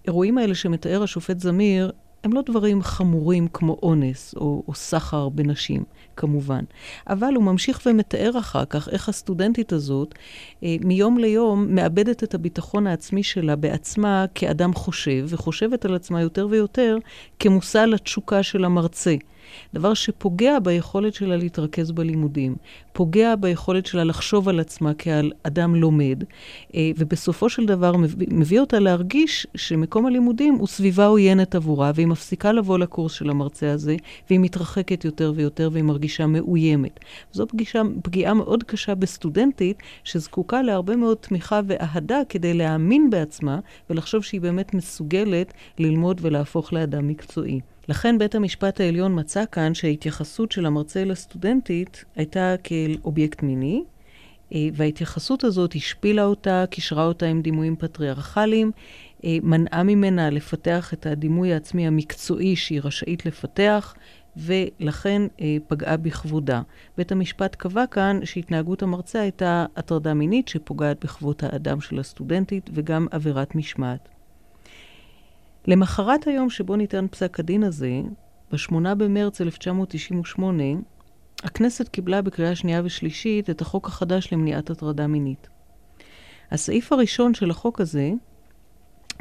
האירועים 0.06 0.38
האלה 0.38 0.56
שמתאר 0.56 1.04
השופט 1.04 1.40
זמיר, 1.40 1.92
הם 2.26 2.34
לא 2.34 2.42
דברים 2.46 2.82
חמורים 2.82 3.48
כמו 3.48 3.78
אונס 3.84 4.36
או, 4.36 4.64
או 4.68 4.74
סחר 4.74 5.30
בנשים, 5.30 5.84
כמובן. 6.16 6.64
אבל 7.08 7.34
הוא 7.36 7.44
ממשיך 7.44 7.82
ומתאר 7.86 8.32
אחר 8.40 8.66
כך 8.66 8.90
איך 8.90 9.10
הסטודנטית 9.10 9.74
הזאת, 9.74 10.16
אה, 10.64 10.76
מיום 10.82 11.18
ליום, 11.18 11.76
מאבדת 11.76 12.24
את 12.24 12.34
הביטחון 12.34 12.88
העצמי 12.88 13.24
שלה 13.24 13.56
בעצמה 13.56 14.26
כאדם 14.36 14.74
חושב, 14.74 15.26
וחושבת 15.28 15.86
על 15.86 15.96
עצמה 15.96 16.22
יותר 16.22 16.48
ויותר 16.50 16.98
כמושא 17.40 17.78
לתשוקה 17.78 18.44
של 18.44 18.66
המרצה. 18.66 19.16
דבר 19.74 19.94
שפוגע 19.94 20.60
ביכולת 20.60 21.14
שלה 21.14 21.38
להתרכז 21.38 21.92
בלימודים, 21.92 22.56
פוגע 22.94 23.36
ביכולת 23.36 23.86
שלה 23.86 24.04
לחשוב 24.04 24.50
על 24.50 24.60
עצמה 24.60 24.92
כעל 24.98 25.32
אדם 25.44 25.76
לומד, 25.76 26.24
אה, 26.76 26.92
ובסופו 26.98 27.50
של 27.50 27.66
דבר 27.66 27.96
מביא 28.32 28.60
אותה 28.60 28.80
להרגיש 28.80 29.48
שמקום 29.56 30.06
הלימודים 30.06 30.54
הוא 30.54 30.68
סביבה 30.68 31.06
עוינת 31.06 31.56
עבורה, 31.56 31.92
והיא 31.96 32.08
מפסיקה 32.08 32.52
לבוא 32.52 32.78
לקורס 32.80 33.12
של 33.12 33.30
המרצה 33.30 33.72
הזה, 33.72 33.96
והיא 34.30 34.40
מתרחקת 34.40 35.06
יותר 35.06 35.34
ויותר 35.36 35.70
והיא 35.72 35.84
מרגישה 35.84 36.28
מאוימת. 36.28 37.00
זו 37.32 37.48
פגישה, 37.48 37.82
פגיעה 38.04 38.34
מאוד 38.34 38.64
קשה 38.64 38.96
בסטודנטית, 38.96 39.78
שזקוקה 40.04 40.62
להרבה 40.62 40.96
מאוד 40.96 41.18
תמיכה 41.18 41.62
ואהדה 41.68 42.20
כדי 42.30 42.54
להאמין 42.54 43.10
בעצמה 43.10 43.60
ולחשוב 43.90 44.24
שהיא 44.24 44.42
באמת 44.42 44.74
מסוגלת 44.74 45.54
ללמוד 45.80 46.20
ולהפוך 46.24 46.74
לאדם 46.74 47.08
מקצועי. 47.08 47.60
לכן 47.88 48.18
בית 48.18 48.36
המשפט 48.36 48.80
העליון 48.80 49.20
מצא 49.20 49.44
כאן 49.52 49.74
שההתייחסות 49.74 50.52
של 50.52 50.66
המרצה 50.66 51.06
לסטודנטית 51.06 52.06
הייתה 52.16 52.56
כאל 52.64 52.98
אובייקט 53.04 53.44
מיני, 53.44 53.84
אה, 54.54 54.68
וההתייחסות 54.74 55.44
הזאת 55.44 55.76
השפילה 55.76 56.24
אותה, 56.26 56.66
קישרה 56.70 57.06
אותה 57.06 57.26
עם 57.26 57.42
דימויים 57.42 57.76
פטריארכליים, 57.76 58.72
אה, 59.26 59.38
מנעה 59.44 59.84
ממנה 59.84 60.30
לפתח 60.30 60.94
את 60.94 61.06
הדימוי 61.06 61.54
העצמי 61.54 61.88
המקצועי 61.88 62.56
שהיא 62.56 62.82
רשאית 62.84 63.26
לפתח, 63.26 63.96
ולכן 64.38 65.22
אה, 65.42 65.58
פגעה 65.68 65.98
בכבודה. 65.98 66.62
בית 66.98 67.12
המשפט 67.12 67.56
קבע 67.56 67.86
כאן 67.92 68.20
שהתנהגות 68.24 68.84
המרצה 68.84 69.22
הייתה 69.22 69.66
הטרדה 69.76 70.14
מינית 70.14 70.48
שפוגעת 70.48 71.04
בכבוד 71.04 71.36
האדם 71.42 71.82
של 71.82 72.00
הסטודנטית 72.00 72.70
וגם 72.74 73.08
עבירת 73.12 73.56
משמעת. 73.56 74.15
למחרת 75.68 76.28
היום 76.28 76.50
שבו 76.50 76.76
ניתן 76.76 77.06
פסק 77.12 77.40
הדין 77.40 77.64
הזה, 77.64 78.02
ב-8 78.52 78.96
במרץ 78.98 79.42
1998, 79.42 80.64
הכנסת 81.44 81.88
קיבלה 81.88 82.22
בקריאה 82.22 82.56
שנייה 82.56 82.82
ושלישית 82.86 83.50
את 83.50 83.62
החוק 83.62 83.88
החדש 83.88 84.34
למניעת 84.34 84.70
הטרדה 84.70 85.08
מינית. 85.08 85.48
הסעיף 86.52 86.94
הראשון 86.94 87.34
של 87.34 87.52
החוק 87.52 87.82
הזה 87.82 88.12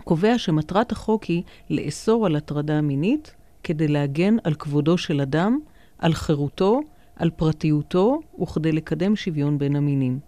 קובע 0.04 0.38
שמטרת 0.38 0.92
החוק 0.92 1.24
היא 1.24 1.42
לאסור 1.70 2.26
על 2.26 2.36
הטרדה 2.36 2.80
מינית 2.80 3.34
כדי 3.62 3.88
להגן 3.88 4.36
על 4.44 4.54
כבודו 4.54 4.98
של 4.98 5.20
אדם, 5.20 5.58
על 5.98 6.14
חירותו, 6.14 6.80
על 7.16 7.30
פרטיותו 7.30 8.20
וכדי 8.42 8.72
לקדם 8.72 9.16
שוויון 9.16 9.58
בין 9.58 9.76
המינים. 9.76 10.18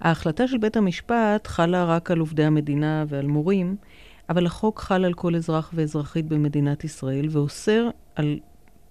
ההחלטה 0.00 0.48
של 0.48 0.58
בית 0.58 0.76
המשפט 0.76 1.46
חלה 1.46 1.84
רק 1.84 2.10
על 2.10 2.18
עובדי 2.18 2.44
המדינה 2.44 3.04
ועל 3.08 3.26
מורים, 3.26 3.76
אבל 4.30 4.46
החוק 4.46 4.80
חל 4.80 5.04
על 5.04 5.14
כל 5.14 5.36
אזרח 5.36 5.70
ואזרחית 5.74 6.26
במדינת 6.26 6.84
ישראל 6.84 7.26
ואוסר 7.30 7.88
על 8.14 8.38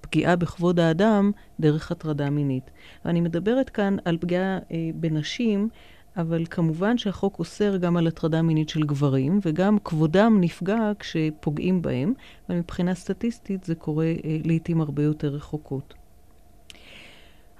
פגיעה 0.02 0.36
בכבוד 0.36 0.80
האדם 0.80 1.32
דרך 1.60 1.92
הטרדה 1.92 2.30
מינית. 2.30 2.72
ואני 3.06 3.22
מדברת 3.22 3.70
כאן 3.70 3.98
על 4.06 4.18
פגיעה 4.18 4.58
אה, 4.72 4.90
בנשים, 4.96 5.70
אבל 6.18 6.46
כמובן 6.50 6.98
שהחוק 6.98 7.40
אוסר 7.40 7.78
גם 7.78 7.98
על 7.98 8.08
הטרדה 8.08 8.42
מינית 8.42 8.70
של 8.70 8.84
גברים, 8.84 9.40
וגם 9.42 9.78
כבודם 9.80 10.38
נפגע 10.42 10.92
כשפוגעים 11.00 11.82
בהם, 11.82 12.14
ומבחינה 12.50 12.96
סטטיסטית 12.96 13.64
זה 13.64 13.76
קורה 13.76 14.06
אה, 14.06 14.38
לעיתים 14.44 14.82
הרבה 14.82 15.04
יותר 15.04 15.28
רחוקות. 15.28 15.94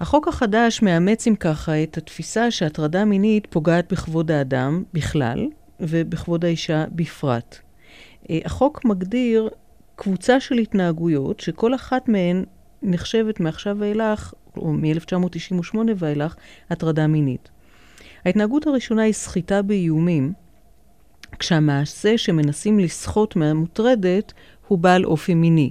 החוק 0.00 0.28
החדש 0.28 0.82
מאמץ 0.82 1.26
אם 1.26 1.34
ככה 1.34 1.82
את 1.82 1.96
התפיסה 1.96 2.50
שהטרדה 2.50 3.04
מינית 3.04 3.46
פוגעת 3.50 3.92
בכבוד 3.92 4.30
האדם 4.30 4.82
בכלל, 4.92 5.46
ובכבוד 5.80 6.44
האישה 6.44 6.84
בפרט. 6.92 7.65
אה, 8.30 8.38
החוק 8.44 8.84
מגדיר 8.84 9.48
קבוצה 9.96 10.40
של 10.40 10.58
התנהגויות, 10.58 11.40
שכל 11.40 11.74
אחת 11.74 12.08
מהן 12.08 12.44
נחשבת 12.82 13.40
מעכשיו 13.40 13.76
ואילך, 13.80 14.34
או 14.56 14.72
מ-1998 14.72 15.76
ואילך, 15.96 16.36
הטרדה 16.70 17.06
מינית. 17.06 17.48
ההתנהגות 18.24 18.66
הראשונה 18.66 19.02
היא 19.02 19.12
סחיטה 19.12 19.62
באיומים, 19.62 20.32
כשהמעשה 21.38 22.18
שמנסים 22.18 22.78
לסחוט 22.78 23.36
מהמוטרדת 23.36 24.32
הוא 24.68 24.78
בעל 24.78 25.04
אופי 25.04 25.34
מיני. 25.34 25.70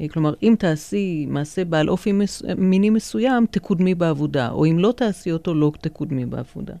אה, 0.00 0.08
כלומר, 0.08 0.34
אם 0.42 0.54
תעשי 0.58 1.26
מעשה 1.28 1.64
בעל 1.64 1.88
אופי 1.88 2.12
מס... 2.12 2.42
מיני 2.56 2.90
מסוים, 2.90 3.46
תקודמי 3.50 3.94
בעבודה, 3.94 4.50
או 4.50 4.66
אם 4.66 4.78
לא 4.78 4.92
תעשי 4.96 5.32
אותו, 5.32 5.54
לא 5.54 5.72
תקודמי 5.80 6.26
בעבודה. 6.26 6.74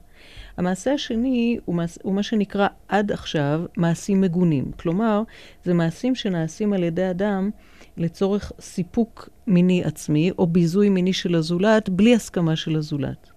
המעשה 0.58 0.92
השני 0.92 1.58
הוא, 1.64 1.74
מעש, 1.74 1.98
הוא 2.02 2.14
מה 2.14 2.22
שנקרא 2.22 2.68
עד 2.88 3.12
עכשיו 3.12 3.62
מעשים 3.76 4.20
מגונים. 4.20 4.72
כלומר, 4.76 5.22
זה 5.64 5.74
מעשים 5.74 6.14
שנעשים 6.14 6.72
על 6.72 6.82
ידי 6.82 7.10
אדם 7.10 7.50
לצורך 7.96 8.52
סיפוק 8.60 9.28
מיני 9.46 9.84
עצמי 9.84 10.30
או 10.38 10.46
ביזוי 10.46 10.88
מיני 10.88 11.12
של 11.12 11.34
הזולת 11.34 11.88
בלי 11.88 12.14
הסכמה 12.14 12.56
של 12.56 12.76
הזולת. 12.76 13.30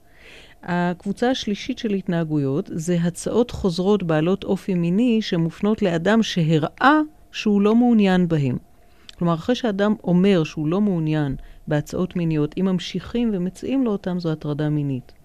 הקבוצה 0.63 1.29
השלישית 1.29 1.77
של 1.77 1.93
התנהגויות 1.93 2.69
זה 2.73 2.97
הצעות 3.01 3.51
חוזרות 3.51 4.03
בעלות 4.03 4.43
אופי 4.43 4.73
מיני 4.73 5.21
שמופנות 5.21 5.81
לאדם 5.81 6.23
שהראה 6.23 6.99
שהוא 7.31 7.61
לא 7.61 7.75
מעוניין 7.75 8.27
בהם. 8.27 8.57
כלומר, 9.17 9.33
אחרי 9.33 9.55
שאדם 9.55 9.95
אומר 10.03 10.43
שהוא 10.43 10.67
לא 10.67 10.81
מעוניין 10.81 11.35
בהצעות 11.67 12.15
מיניות, 12.15 12.55
אם 12.59 12.65
ממשיכים 12.65 13.31
ומציעים 13.33 13.83
לו 13.83 13.91
אותם, 13.91 14.19
זו 14.19 14.31
הטרדה 14.31 14.69
מינית. 14.69 15.20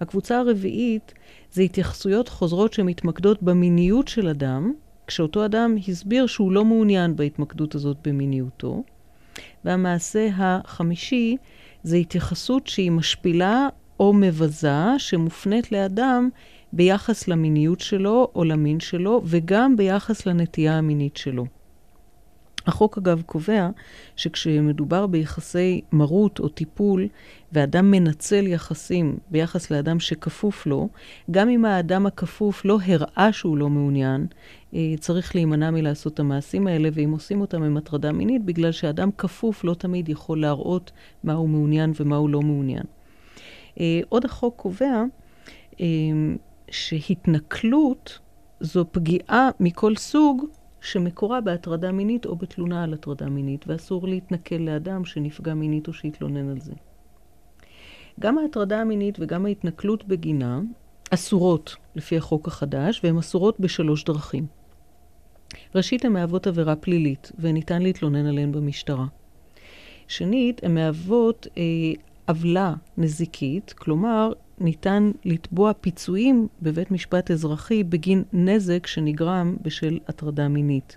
הקבוצה 0.00 0.38
הרביעית 0.38 1.14
זה 1.52 1.62
התייחסויות 1.62 2.28
חוזרות 2.28 2.72
שמתמקדות 2.72 3.42
במיניות 3.42 4.08
של 4.08 4.28
אדם, 4.28 4.72
כשאותו 5.06 5.44
אדם 5.44 5.76
הסביר 5.88 6.26
שהוא 6.26 6.52
לא 6.52 6.64
מעוניין 6.64 7.16
בהתמקדות 7.16 7.74
הזאת 7.74 7.96
במיניותו. 8.04 8.82
והמעשה 9.64 10.28
החמישי 10.36 11.36
זה 11.82 11.96
התייחסות 11.96 12.66
שהיא 12.66 12.90
משפילה 12.90 13.68
או 14.00 14.12
מבזה, 14.12 14.98
שמופנית 14.98 15.72
לאדם 15.72 16.28
ביחס 16.72 17.28
למיניות 17.28 17.80
שלו 17.80 18.30
או 18.34 18.44
למין 18.44 18.80
שלו, 18.80 19.22
וגם 19.24 19.76
ביחס 19.76 20.26
לנטייה 20.26 20.78
המינית 20.78 21.16
שלו. 21.16 21.46
החוק 22.66 22.98
אגב 22.98 23.22
קובע 23.26 23.68
שכשמדובר 24.16 25.06
ביחסי 25.06 25.80
מרות 25.92 26.38
או 26.38 26.48
טיפול 26.48 27.08
ואדם 27.52 27.90
מנצל 27.90 28.46
יחסים 28.46 29.16
ביחס 29.30 29.70
לאדם 29.70 30.00
שכפוף 30.00 30.66
לו, 30.66 30.88
גם 31.30 31.48
אם 31.48 31.64
האדם 31.64 32.06
הכפוף 32.06 32.64
לא 32.64 32.78
הראה 32.86 33.32
שהוא 33.32 33.58
לא 33.58 33.68
מעוניין, 33.68 34.26
אה, 34.74 34.94
צריך 35.00 35.34
להימנע 35.34 35.70
מלעשות 35.70 36.14
את 36.14 36.20
המעשים 36.20 36.66
האלה, 36.66 36.88
ואם 36.92 37.10
עושים 37.10 37.40
אותם 37.40 37.62
עם 37.62 37.76
הטרדה 37.76 38.12
מינית, 38.12 38.44
בגלל 38.44 38.72
שאדם 38.72 39.10
כפוף 39.18 39.64
לא 39.64 39.74
תמיד 39.74 40.08
יכול 40.08 40.40
להראות 40.40 40.92
מה 41.24 41.32
הוא 41.32 41.48
מעוניין 41.48 41.92
ומה 42.00 42.16
הוא 42.16 42.30
לא 42.30 42.42
מעוניין. 42.42 42.84
אה, 43.80 44.00
עוד 44.08 44.24
החוק 44.24 44.56
קובע 44.56 45.02
אה, 45.80 45.86
שהתנכלות 46.70 48.18
זו 48.60 48.84
פגיעה 48.92 49.50
מכל 49.60 49.96
סוג 49.96 50.44
שמקורה 50.84 51.40
בהטרדה 51.40 51.92
מינית 51.92 52.26
או 52.26 52.36
בתלונה 52.36 52.84
על 52.84 52.94
הטרדה 52.94 53.28
מינית, 53.28 53.64
ואסור 53.68 54.08
להתנכל 54.08 54.54
לאדם 54.54 55.04
שנפגע 55.04 55.54
מינית 55.54 55.88
או 55.88 55.92
שהתלונן 55.92 56.48
על 56.48 56.60
זה. 56.60 56.72
גם 58.20 58.38
ההטרדה 58.38 58.80
המינית 58.80 59.16
וגם 59.20 59.46
ההתנכלות 59.46 60.04
בגינה 60.04 60.60
אסורות 61.10 61.76
לפי 61.94 62.16
החוק 62.16 62.48
החדש, 62.48 63.00
והן 63.04 63.18
אסורות 63.18 63.60
בשלוש 63.60 64.04
דרכים. 64.04 64.46
ראשית, 65.74 66.04
הן 66.04 66.12
מהוות 66.12 66.46
עבירה 66.46 66.76
פלילית, 66.76 67.32
וניתן 67.38 67.82
להתלונן 67.82 68.26
עליהן 68.26 68.52
במשטרה. 68.52 69.06
שנית, 70.08 70.64
הן 70.64 70.74
מהוות 70.74 71.46
אה, 71.56 71.62
עוולה 72.28 72.74
נזיקית, 72.96 73.74
כלומר, 73.78 74.32
ניתן 74.58 75.10
לתבוע 75.24 75.72
פיצויים 75.80 76.48
בבית 76.62 76.90
משפט 76.90 77.30
אזרחי 77.30 77.84
בגין 77.84 78.22
נזק 78.32 78.86
שנגרם 78.86 79.56
בשל 79.62 79.98
הטרדה 80.08 80.48
מינית. 80.48 80.96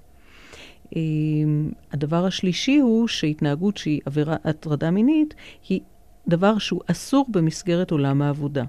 אמ, 0.96 1.72
הדבר 1.92 2.26
השלישי 2.26 2.78
הוא 2.78 3.08
שהתנהגות 3.08 3.78
שהיא 3.78 4.02
עבירה 4.06 4.36
הטרדה 4.44 4.92
מינית 4.92 5.34
היא 5.70 5.80
דבר 6.28 6.58
שהוא 6.58 6.82
אסור 6.92 7.26
במסגרת 7.30 7.92
עולם 7.92 8.22
העבודה. 8.22 8.64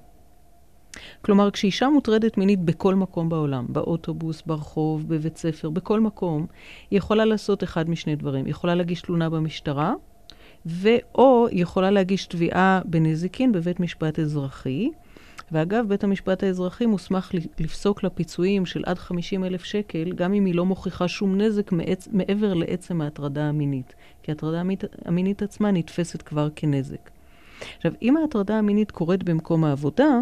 כלומר, 1.23 1.51
כשאישה 1.51 1.89
מוטרדת 1.89 2.39
מינית 2.39 2.61
בכל 2.61 2.95
מקום 2.95 3.29
בעולם, 3.29 3.67
באוטובוס, 3.69 4.43
ברחוב, 4.47 5.09
בבית 5.09 5.37
ספר, 5.37 5.71
בכל 5.71 6.01
מקום, 6.01 6.47
היא 6.91 6.97
יכולה 6.99 7.25
לעשות 7.25 7.65
אחד 7.65 7.91
משני 7.91 8.17
דברים. 8.17 8.45
היא 8.45 8.51
יכולה 8.51 8.75
להגיש 8.75 9.03
תלונה 9.03 9.31
במשטרה, 9.31 9.95
ואו 10.67 11.47
יכולה 11.53 11.91
להגיש 11.91 12.27
תביעה 12.27 12.81
בנזיקין 12.85 13.53
בבית 13.53 13.81
משפט 13.81 14.19
אזרחי. 14.19 14.91
ואגב, 15.53 15.85
בית 15.89 16.05
המשפט 16.05 16.43
האזרחי 16.43 16.87
מוסמך 16.87 17.31
לפסוק 17.61 18.03
לה 18.03 18.11
פיצויים 18.11 18.67
של 18.67 18.83
עד 18.87 18.99
50 18.99 19.45
אלף 19.45 19.65
שקל, 19.65 20.13
גם 20.13 20.35
אם 20.35 20.45
היא 20.45 20.55
לא 20.55 20.67
מוכיחה 20.67 21.09
שום 21.09 21.41
נזק 21.41 21.73
מעצ... 21.73 22.09
מעבר 22.13 22.55
לעצם 22.55 23.01
ההטרדה 23.01 23.45
המינית. 23.45 23.95
כי 24.23 24.31
ההטרדה 24.31 24.63
המינית 25.05 25.43
עצמה 25.43 25.71
נתפסת 25.71 26.23
כבר 26.23 26.49
כנזק. 26.57 27.11
עכשיו, 27.77 27.93
אם 28.03 28.17
ההטרדה 28.17 28.59
המינית 28.59 28.91
קורית 28.91 29.23
במקום 29.23 29.65
העבודה, 29.65 30.19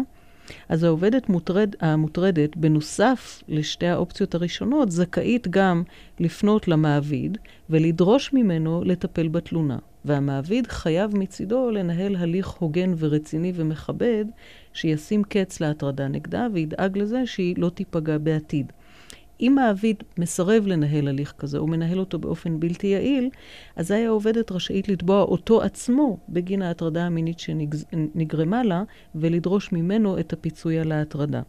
אז 0.69 0.83
העובדת 0.83 1.29
מוטרד, 1.29 1.75
המוטרדת, 1.79 2.57
בנוסף 2.57 3.43
לשתי 3.47 3.87
האופציות 3.87 4.35
הראשונות, 4.35 4.91
זכאית 4.91 5.47
גם 5.47 5.83
לפנות 6.19 6.67
למעביד 6.67 7.37
ולדרוש 7.69 8.33
ממנו 8.33 8.81
לטפל 8.85 9.27
בתלונה. 9.27 9.77
והמעביד 10.07 10.67
חייב 10.67 11.17
מצידו 11.17 11.71
לנהל 11.71 12.15
הליך 12.15 12.47
הוגן 12.47 12.93
ורציני 12.97 13.51
ומכבד, 13.55 14.25
שישים 14.73 15.23
קץ 15.23 15.61
להטרדה 15.61 16.07
נגדה 16.07 16.47
וידאג 16.53 16.97
לזה 16.97 17.25
שהיא 17.25 17.55
לא 17.57 17.69
תיפגע 17.69 18.17
בעתיד. 18.17 18.71
אם 19.41 19.53
מעביד 19.55 20.03
מסרב 20.17 20.67
לנהל 20.67 21.07
הליך 21.07 21.33
כזה, 21.37 21.57
או 21.57 21.67
מנהל 21.67 21.99
אותו 21.99 22.19
באופן 22.19 22.59
בלתי 22.59 22.87
יעיל, 22.87 23.29
אזי 23.75 24.05
העובדת 24.05 24.51
רשאית 24.51 24.87
לתבוע 24.89 25.21
אותו 25.21 25.61
עצמו 25.61 26.17
בגין 26.29 26.61
ההטרדה 26.61 27.05
המינית 27.05 27.39
שנגרמה 27.39 28.63
לה, 28.63 28.83
ולדרוש 29.15 29.71
ממנו 29.71 30.19
את 30.19 30.33
הפיצוי 30.33 30.79
על 30.79 30.91
ההטרדה. 30.91 31.41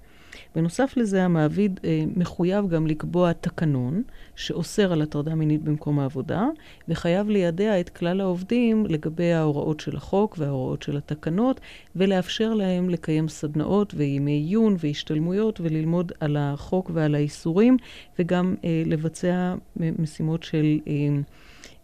בנוסף 0.59 0.97
לזה, 0.97 1.25
המעביד 1.25 1.81
אה, 1.85 2.05
מחויב 2.17 2.69
גם 2.69 2.87
לקבוע 2.87 3.33
תקנון 3.33 4.03
שאוסר 4.37 4.93
על 4.93 5.03
הטרדה 5.03 5.35
מינית 5.35 5.63
במקום 5.63 5.99
העבודה, 5.99 6.47
וחייב 6.89 7.29
לידע 7.29 7.81
את 7.81 7.89
כלל 7.89 8.21
העובדים 8.21 8.87
לגבי 8.87 9.33
ההוראות 9.33 9.81
של 9.81 9.97
החוק 9.97 10.37
וההוראות 10.39 10.83
של 10.83 10.97
התקנות, 10.97 11.61
ולאפשר 11.97 12.55
להם 12.55 12.91
לקיים 12.91 13.29
סדנאות 13.29 13.95
וימי 13.97 14.33
עיון 14.33 14.77
והשתלמויות 14.79 15.61
וללמוד 15.61 16.13
על 16.21 16.37
החוק 16.37 16.91
ועל 16.95 17.15
האיסורים, 17.15 17.77
וגם 18.19 18.55
אה, 18.65 18.83
לבצע 18.87 19.55
משימות 19.77 20.43
של 20.43 20.79
אה, 20.89 20.93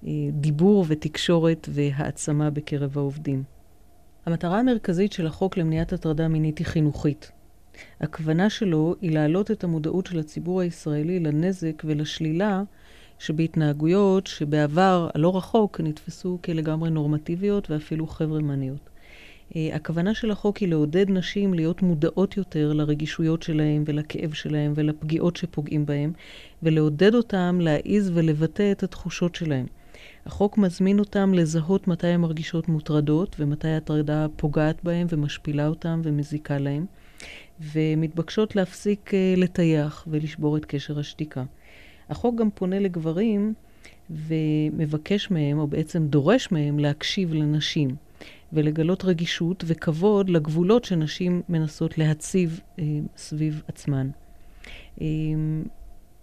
אה, 0.06 0.10
דיבור 0.32 0.84
ותקשורת 0.88 1.68
והעצמה 1.70 2.50
בקרב 2.50 2.98
העובדים. 2.98 3.42
המטרה 4.26 4.58
המרכזית 4.58 5.12
של 5.12 5.26
החוק 5.26 5.56
למניעת 5.56 5.92
הטרדה 5.92 6.28
מינית 6.28 6.58
היא 6.58 6.66
חינוכית. 6.66 7.32
הכוונה 8.00 8.50
שלו 8.50 8.94
היא 9.00 9.10
להעלות 9.10 9.50
את 9.50 9.64
המודעות 9.64 10.06
של 10.06 10.18
הציבור 10.18 10.60
הישראלי 10.60 11.20
לנזק 11.20 11.82
ולשלילה 11.84 12.62
שבהתנהגויות 13.18 14.26
שבעבר 14.26 15.08
הלא 15.14 15.36
רחוק 15.36 15.80
נתפסו 15.80 16.38
כלגמרי 16.44 16.90
נורמטיביות 16.90 17.70
ואפילו 17.70 18.06
חברמניות. 18.06 18.90
אה, 19.56 19.70
הכוונה 19.72 20.14
של 20.14 20.30
החוק 20.30 20.56
היא 20.56 20.68
לעודד 20.68 21.10
נשים 21.10 21.54
להיות 21.54 21.82
מודעות 21.82 22.36
יותר 22.36 22.72
לרגישויות 22.72 23.42
שלהם 23.42 23.84
ולכאב 23.86 24.32
שלהם 24.32 24.72
ולפגיעות 24.76 25.36
שפוגעים 25.36 25.86
בהם, 25.86 26.12
ולעודד 26.62 27.14
אותם 27.14 27.58
להעיז 27.60 28.10
ולבטא 28.14 28.72
את 28.72 28.82
התחושות 28.82 29.34
שלהם. 29.34 29.66
החוק 30.26 30.58
מזמין 30.58 30.98
אותם 30.98 31.34
לזהות 31.34 31.88
מתי 31.88 32.06
הן 32.06 32.20
מרגישות 32.20 32.68
מוטרדות 32.68 33.36
ומתי 33.38 33.68
הטרדה 33.68 34.26
פוגעת 34.36 34.84
בהם 34.84 35.06
ומשפילה 35.10 35.66
אותם 35.66 36.00
ומזיקה 36.04 36.58
להם. 36.58 36.86
ומתבקשות 37.60 38.56
להפסיק 38.56 39.10
uh, 39.10 39.40
לטייח 39.40 40.04
ולשבור 40.10 40.56
את 40.56 40.64
קשר 40.64 40.98
השתיקה. 40.98 41.44
החוק 42.10 42.34
גם 42.38 42.50
פונה 42.50 42.78
לגברים 42.78 43.54
ומבקש 44.10 45.30
מהם, 45.30 45.58
או 45.58 45.66
בעצם 45.66 46.06
דורש 46.06 46.52
מהם, 46.52 46.78
להקשיב 46.78 47.34
לנשים 47.34 47.96
ולגלות 48.52 49.04
רגישות 49.04 49.64
וכבוד 49.66 50.30
לגבולות 50.30 50.84
שנשים 50.84 51.42
מנסות 51.48 51.98
להציב 51.98 52.60
uh, 52.76 52.80
סביב 53.16 53.62
עצמן. 53.68 54.10
Uh, 54.98 55.02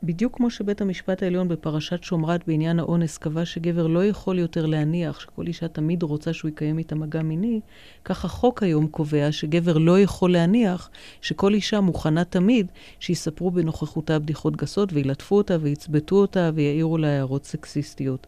בדיוק 0.03 0.37
כמו 0.37 0.49
שבית 0.49 0.81
המשפט 0.81 1.23
העליון 1.23 1.47
בפרשת 1.47 2.03
שומרת 2.03 2.47
בעניין 2.47 2.79
האונס 2.79 3.17
קבע 3.17 3.45
שגבר 3.45 3.87
לא 3.87 4.05
יכול 4.05 4.39
יותר 4.39 4.65
להניח 4.65 5.19
שכל 5.19 5.47
אישה 5.47 5.67
תמיד 5.67 6.03
רוצה 6.03 6.33
שהוא 6.33 6.49
יקיים 6.49 6.77
איתה 6.77 6.95
מגע 6.95 7.21
מיני, 7.21 7.59
כך 8.05 8.25
החוק 8.25 8.63
היום 8.63 8.87
קובע 8.87 9.31
שגבר 9.31 9.77
לא 9.77 9.99
יכול 9.99 10.33
להניח 10.33 10.89
שכל 11.21 11.53
אישה 11.53 11.81
מוכנה 11.81 12.23
תמיד 12.23 12.71
שיספרו 12.99 13.51
בנוכחותה 13.51 14.19
בדיחות 14.19 14.55
גסות 14.55 14.93
וילטפו 14.93 15.37
אותה 15.37 15.57
ויצבטו 15.61 16.15
אותה 16.15 16.51
ויעירו 16.53 16.97
לה 16.97 17.07
הערות 17.07 17.45
סקסיסטיות. 17.45 18.27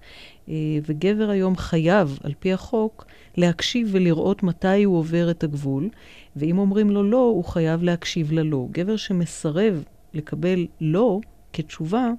אה, 0.50 0.54
וגבר 0.86 1.30
היום 1.30 1.56
חייב, 1.56 2.20
על 2.24 2.34
פי 2.40 2.54
החוק, 2.54 3.06
להקשיב 3.38 3.90
ולראות 3.92 4.44
מתי 4.44 4.84
הוא 4.84 4.98
עובר 4.98 5.32
את 5.32 5.44
הגבול, 5.44 5.90
ואם 6.36 6.58
אומרים 6.58 6.90
לו 6.90 7.04
לא, 7.04 7.18
הוא 7.18 7.44
חייב 7.44 7.84
להקשיב 7.84 8.32
ללא. 8.32 8.68
גבר 8.72 8.96
שמסרב 8.96 9.84
לקבל 10.14 10.68
לא, 10.82 11.20
כתשובה, 11.54 12.10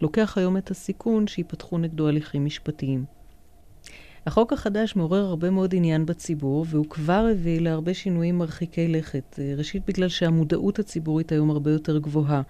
לוקח 0.00 0.38
היום 0.38 0.56
את 0.56 0.70
הסיכון 0.70 1.26
שיפתחו 1.26 1.78
נגדו 1.78 2.08
הליכים 2.08 2.44
משפטיים. 2.44 3.04
החוק 4.26 4.52
החדש 4.52 4.96
מעורר 4.96 5.24
הרבה 5.24 5.50
מאוד 5.50 5.74
עניין 5.74 6.06
בציבור, 6.06 6.66
והוא 6.68 6.86
כבר 6.90 7.28
הביא 7.32 7.60
להרבה 7.60 7.94
שינויים 7.94 8.38
מרחיקי 8.38 8.88
לכת. 8.88 9.38
ראשית, 9.56 9.82
בגלל 9.86 10.08
שהמודעות 10.08 10.78
הציבורית 10.78 11.32
היום 11.32 11.50
הרבה 11.50 11.70
יותר 11.70 11.98
גבוהה. 11.98 12.42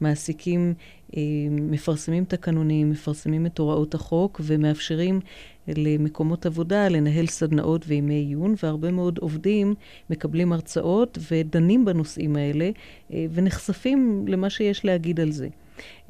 מעסיקים 0.00 0.74
אה, 1.16 1.22
מפרסמים 1.50 2.24
תקנונים, 2.24 2.90
מפרסמים 2.90 3.46
את 3.46 3.58
הוראות 3.58 3.94
החוק 3.94 4.40
ומאפשרים 4.44 5.20
למקומות 5.68 6.46
עבודה 6.46 6.88
לנהל 6.88 7.26
סדנאות 7.26 7.84
וימי 7.86 8.14
עיון, 8.14 8.54
והרבה 8.62 8.90
מאוד 8.90 9.18
עובדים 9.18 9.74
מקבלים 10.10 10.52
הרצאות 10.52 11.18
ודנים 11.30 11.84
בנושאים 11.84 12.36
האלה 12.36 12.70
אה, 13.12 13.26
ונחשפים 13.32 14.24
למה 14.28 14.50
שיש 14.50 14.84
להגיד 14.84 15.20
על 15.20 15.32
זה. 15.32 15.48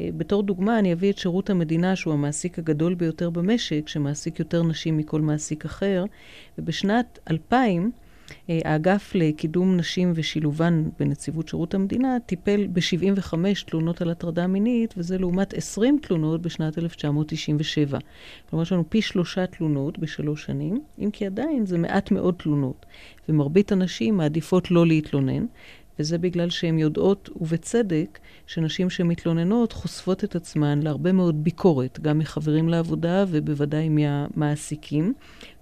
אה, 0.01 0.09
בתור 0.17 0.43
דוגמה, 0.43 0.79
אני 0.79 0.93
אביא 0.93 1.11
את 1.11 1.19
שירות 1.19 1.51
המדינה, 1.51 1.97
שהוא 1.97 2.13
המעסיק 2.13 2.59
הגדול 2.59 2.95
ביותר 2.95 3.31
במשק, 3.31 3.89
שמעסיק 3.89 4.39
יותר 4.39 4.63
נשים 4.63 4.97
מכל 4.97 5.21
מעסיק 5.21 5.65
אחר, 5.65 6.05
ובשנת 6.59 7.19
2000, 7.31 7.91
אה, 8.51 8.59
האגף 8.65 9.13
לקידום 9.15 9.77
נשים 9.77 10.13
ושילובן 10.15 10.89
בנציבות 10.99 11.49
שירות 11.49 11.75
המדינה 11.75 12.17
טיפל 12.27 12.67
ב-75 12.67 13.35
תלונות 13.67 14.03
על 14.03 14.11
הטרדה 14.11 14.47
מינית, 14.47 14.95
וזה 14.97 15.19
לעומת 15.19 15.55
20 15.55 15.99
תלונות 16.03 16.43
בשנת 16.43 16.79
1997. 16.79 17.99
כלומר, 18.51 18.63
יש 18.63 18.73
לנו 18.73 18.85
פי 18.89 19.03
שלושה 19.03 19.47
תלונות 19.47 19.99
בשלוש 19.99 20.45
שנים, 20.45 20.83
אם 20.99 21.11
כי 21.13 21.27
עדיין 21.27 21.67
זה 21.67 21.79
מעט 21.79 22.11
מאוד 22.11 22.35
תלונות. 22.39 22.87
ומרבית 23.29 23.73
הנשים 23.73 24.17
מעדיפות 24.17 24.71
לא 24.71 24.87
להתלונן, 24.87 25.47
וזה 26.01 26.19
בגלל 26.19 26.51
שהן 26.51 26.79
יודעות, 26.79 27.29
ובצדק, 27.41 28.19
שנשים 28.47 28.91
שמתלוננות 28.91 29.73
חושפות 29.73 30.25
את 30.25 30.37
עצמן 30.37 30.81
להרבה 30.83 31.13
מאוד 31.13 31.45
ביקורת, 31.45 32.01
גם 32.01 32.19
מחברים 32.19 32.69
לעבודה 32.69 33.25
ובוודאי 33.29 33.89
מהמעסיקים, 33.89 35.15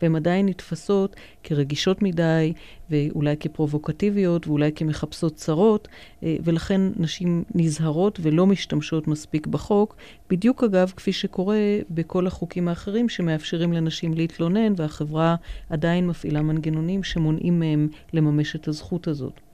והן 0.02 0.16
עדיין 0.16 0.46
נתפסות 0.46 1.16
כרגישות 1.42 2.02
מדי, 2.02 2.52
ואולי 2.90 3.36
כפרובוקטיביות, 3.36 4.46
ואולי 4.46 4.72
כמחפשות 4.74 5.34
צרות, 5.34 5.88
אה, 6.22 6.36
ולכן 6.44 6.80
נשים 6.96 7.44
נזהרות 7.54 8.18
ולא 8.22 8.46
משתמשות 8.46 9.08
מספיק 9.08 9.46
בחוק, 9.46 9.96
בדיוק 10.30 10.64
אגב, 10.64 10.92
כפי 10.96 11.12
שקורה 11.12 11.58
בכל 11.90 12.26
החוקים 12.26 12.68
האחרים 12.68 13.08
שמאפשרים 13.08 13.72
לנשים 13.72 14.14
להתלונן, 14.14 14.72
והחברה 14.76 15.36
עדיין 15.70 16.06
מפעילה 16.06 16.42
מנגנונים 16.42 17.02
שמונעים 17.04 17.58
מהם 17.58 17.88
לממש 18.12 18.56
את 18.56 18.68
הזכות 18.68 19.08
הזאת. 19.08 19.47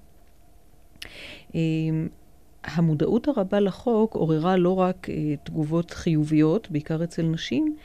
אמ, 1.55 2.09
המודעות 2.65 3.29
הרבה 3.29 3.61
לחוק 3.61 4.15
עוררה 4.15 4.57
לא 4.57 4.79
רק 4.79 5.11
אה, 5.11 5.35
תגובות 5.45 5.91
חיוביות, 5.91 6.71
בעיקר 6.71 7.05
אצל 7.05 7.23
נשים, 7.23 7.77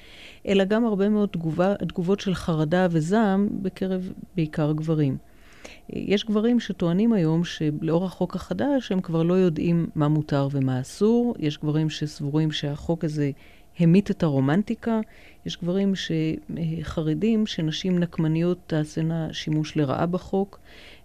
אלא 0.47 0.63
גם 0.63 0.85
הרבה 0.85 1.09
מאוד 1.09 1.29
תגובה, 1.29 1.75
תגובות 1.75 2.19
של 2.19 2.33
חרדה 2.33 2.87
וזעם 2.91 3.47
בקרב 3.51 4.13
בעיקר 4.35 4.71
גברים. 4.71 5.17
אה, 5.93 5.99
יש 5.99 6.25
גברים 6.25 6.59
שטוענים 6.59 7.13
היום 7.13 7.43
שלאור 7.43 8.05
החוק 8.05 8.35
החדש 8.35 8.91
הם 8.91 9.01
כבר 9.01 9.23
לא 9.23 9.33
יודעים 9.33 9.89
מה 9.95 10.07
מותר 10.07 10.47
ומה 10.51 10.81
אסור. 10.81 11.35
יש 11.39 11.57
גברים 11.57 11.89
שסבורים 11.89 12.51
שהחוק 12.51 13.03
הזה 13.03 13.31
המית 13.79 14.11
את 14.11 14.23
הרומנטיקה. 14.23 14.99
יש 15.45 15.57
גברים 15.57 15.93
שחרדים 15.95 17.45
שנשים 17.45 17.99
נקמניות 17.99 18.57
תעשינה 18.67 19.33
שימוש 19.33 19.77
לרעה 19.77 20.05
בחוק. 20.05 20.59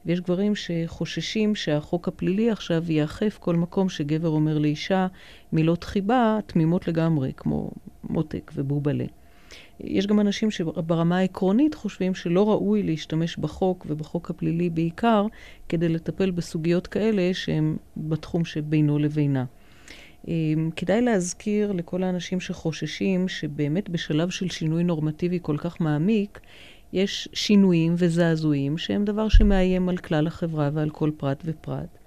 ויש 0.06 0.20
גברים 0.20 0.52
שחוששים 0.54 1.54
שהחוק 1.54 2.08
הפלילי 2.08 2.50
עכשיו 2.50 2.84
ייאכף 2.92 3.38
כל 3.40 3.56
מקום 3.56 3.88
שגבר 3.88 4.28
אומר 4.28 4.58
לאישה 4.58 5.06
מילות 5.52 5.84
חיבה 5.84 6.38
תמימות 6.46 6.88
לגמרי, 6.88 7.32
כמו 7.36 7.70
מותק 8.04 8.52
ובובלה. 8.54 9.04
יש 9.80 10.06
גם 10.06 10.20
אנשים 10.20 10.50
שברמה 10.50 11.18
העקרונית 11.18 11.74
חושבים 11.74 12.14
שלא 12.14 12.50
ראוי 12.50 12.82
להשתמש 12.82 13.36
בחוק, 13.36 13.86
ובחוק 13.88 14.30
הפלילי 14.30 14.70
בעיקר, 14.70 15.26
כדי 15.68 15.88
לטפל 15.88 16.30
בסוגיות 16.30 16.86
כאלה 16.86 17.34
שהן 17.34 17.76
בתחום 17.96 18.44
שבינו 18.44 18.98
לבינה. 18.98 19.44
כדאי 20.76 21.00
להזכיר 21.00 21.72
לכל 21.72 22.02
האנשים 22.02 22.40
שחוששים 22.40 23.28
שבאמת 23.28 23.88
בשלב 23.88 24.30
של 24.30 24.48
שינוי 24.48 24.84
נורמטיבי 24.84 25.38
כל 25.42 25.56
כך 25.58 25.80
מעמיק, 25.80 26.40
יש 26.92 27.28
שינויים 27.32 27.94
וזעזועים 27.98 28.78
שהם 28.78 29.04
דבר 29.04 29.28
שמאיים 29.28 29.88
על 29.88 29.96
כלל 29.96 30.26
החברה 30.26 30.70
ועל 30.72 30.90
כל 30.90 31.10
פרט 31.16 31.42
ופרט. 31.44 31.98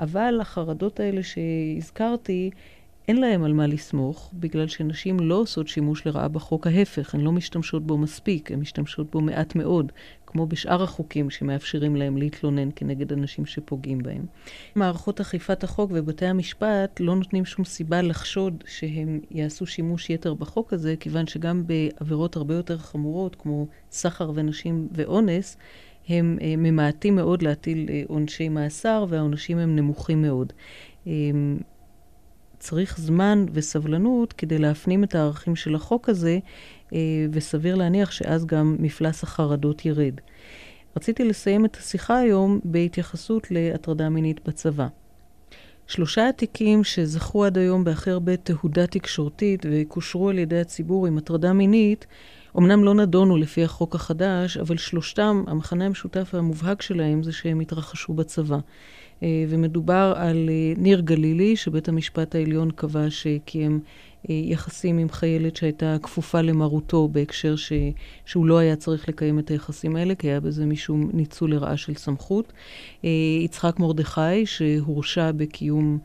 אבל 0.00 0.38
החרדות 0.40 1.00
האלה 1.00 1.20
שהזכרתי, 1.22 2.50
אין 3.08 3.16
להם 3.16 3.44
על 3.44 3.52
מה 3.52 3.66
לסמוך, 3.66 4.30
בגלל 4.34 4.68
שנשים 4.68 5.20
לא 5.20 5.34
עושות 5.34 5.68
שימוש 5.68 6.06
לרעה 6.06 6.28
בחוק. 6.28 6.66
ההפך, 6.66 7.14
הן 7.14 7.20
לא 7.20 7.32
משתמשות 7.32 7.86
בו 7.86 7.98
מספיק, 7.98 8.52
הן 8.52 8.60
משתמשות 8.60 9.10
בו 9.10 9.20
מעט 9.20 9.54
מאוד, 9.54 9.92
כמו 10.32 10.46
בשאר 10.46 10.82
החוקים 10.82 11.30
שמאפשרים 11.30 11.96
להם 11.96 12.16
להתלונן 12.16 12.68
כנגד 12.76 13.12
אנשים 13.12 13.46
שפוגעים 13.46 13.98
בהם. 13.98 14.26
מערכות 14.74 15.20
אכיפת 15.20 15.64
החוק 15.64 15.90
ובתי 15.94 16.26
המשפט 16.26 17.00
לא 17.00 17.16
נותנים 17.16 17.44
שום 17.44 17.64
סיבה 17.64 18.02
לחשוד 18.02 18.64
שהם 18.66 19.20
יעשו 19.30 19.66
שימוש 19.66 20.10
יתר 20.10 20.34
בחוק 20.34 20.72
הזה, 20.72 20.94
כיוון 21.00 21.26
שגם 21.26 21.62
בעבירות 21.66 22.36
הרבה 22.36 22.54
יותר 22.54 22.78
חמורות, 22.78 23.36
כמו 23.36 23.66
סחר 23.90 24.30
ונשים 24.34 24.88
ואונס, 24.92 25.56
הם 26.08 26.38
אה, 26.40 26.54
ממעטים 26.58 27.16
מאוד 27.16 27.42
להטיל 27.42 27.86
אה, 27.90 28.02
עונשי 28.08 28.48
מאסר, 28.48 29.06
והעונשים 29.08 29.58
הם 29.58 29.76
נמוכים 29.76 30.22
מאוד. 30.22 30.52
אה, 31.06 31.12
צריך 32.58 32.98
זמן 33.00 33.46
וסבלנות 33.52 34.32
כדי 34.32 34.58
להפנים 34.58 35.04
את 35.04 35.14
הערכים 35.14 35.56
של 35.56 35.74
החוק 35.74 36.08
הזה, 36.08 36.38
וסביר 37.32 37.74
להניח 37.74 38.10
שאז 38.10 38.46
גם 38.46 38.76
מפלס 38.78 39.22
החרדות 39.22 39.86
ירד. 39.86 40.14
רציתי 40.96 41.24
לסיים 41.24 41.64
את 41.64 41.76
השיחה 41.76 42.18
היום 42.18 42.60
בהתייחסות 42.64 43.50
להטרדה 43.50 44.08
מינית 44.08 44.48
בצבא. 44.48 44.86
שלושה 45.86 46.28
התיקים 46.28 46.84
שזכו 46.84 47.44
עד 47.44 47.58
היום 47.58 47.84
בהכי 47.84 48.10
הרבה 48.10 48.36
תהודה 48.36 48.86
תקשורתית 48.86 49.66
וקושרו 49.70 50.28
על 50.28 50.38
ידי 50.38 50.60
הציבור 50.60 51.06
עם 51.06 51.18
הטרדה 51.18 51.52
מינית, 51.52 52.06
אמנם 52.58 52.84
לא 52.84 52.94
נדונו 52.94 53.36
לפי 53.36 53.64
החוק 53.64 53.94
החדש, 53.94 54.56
אבל 54.56 54.76
שלושתם, 54.76 55.44
המכנה 55.46 55.86
המשותף 55.86 56.30
והמובהק 56.34 56.82
שלהם 56.82 57.22
זה 57.22 57.32
שהם 57.32 57.60
התרחשו 57.60 58.12
בצבא. 58.12 58.58
אה, 59.22 59.44
ומדובר 59.48 60.12
על 60.16 60.48
אה, 60.48 60.72
ניר 60.76 61.00
גלילי, 61.00 61.56
שבית 61.56 61.88
המשפט 61.88 62.34
העליון 62.34 62.70
קבע 62.70 63.10
שקיים 63.10 63.72
אה, 63.72 63.88
יחסים 64.28 64.98
עם 64.98 65.08
חיילת 65.08 65.56
שהייתה 65.56 65.96
כפופה 66.02 66.40
למרותו 66.40 67.08
בהקשר 67.08 67.56
ש... 67.56 67.72
שהוא 68.24 68.46
לא 68.46 68.58
היה 68.58 68.76
צריך 68.76 69.08
לקיים 69.08 69.38
את 69.38 69.50
היחסים 69.50 69.96
האלה, 69.96 70.14
כי 70.14 70.26
היה 70.26 70.40
בזה 70.40 70.66
משום 70.66 71.10
ניצול 71.12 71.54
לרעה 71.54 71.76
של 71.76 71.94
סמכות. 71.94 72.52
יצחק 73.44 73.78
מרדכי, 73.78 74.46
שהורשע 74.46 75.32
בקיום 75.32 75.98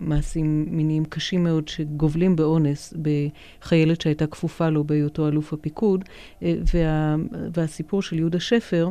מעשים 0.00 0.66
מיניים 0.70 1.04
קשים 1.04 1.44
מאוד, 1.44 1.68
שגובלים 1.68 2.36
באונס 2.36 2.94
בחיילת 3.02 4.00
שהייתה 4.00 4.26
כפופה 4.26 4.68
לו 4.68 4.84
בהיותו 4.84 5.28
אלוף 5.28 5.52
הפיקוד, 5.52 6.04
וה... 6.42 7.16
והסיפור 7.54 8.02
של 8.02 8.18
יהודה 8.18 8.40
שפר, 8.40 8.90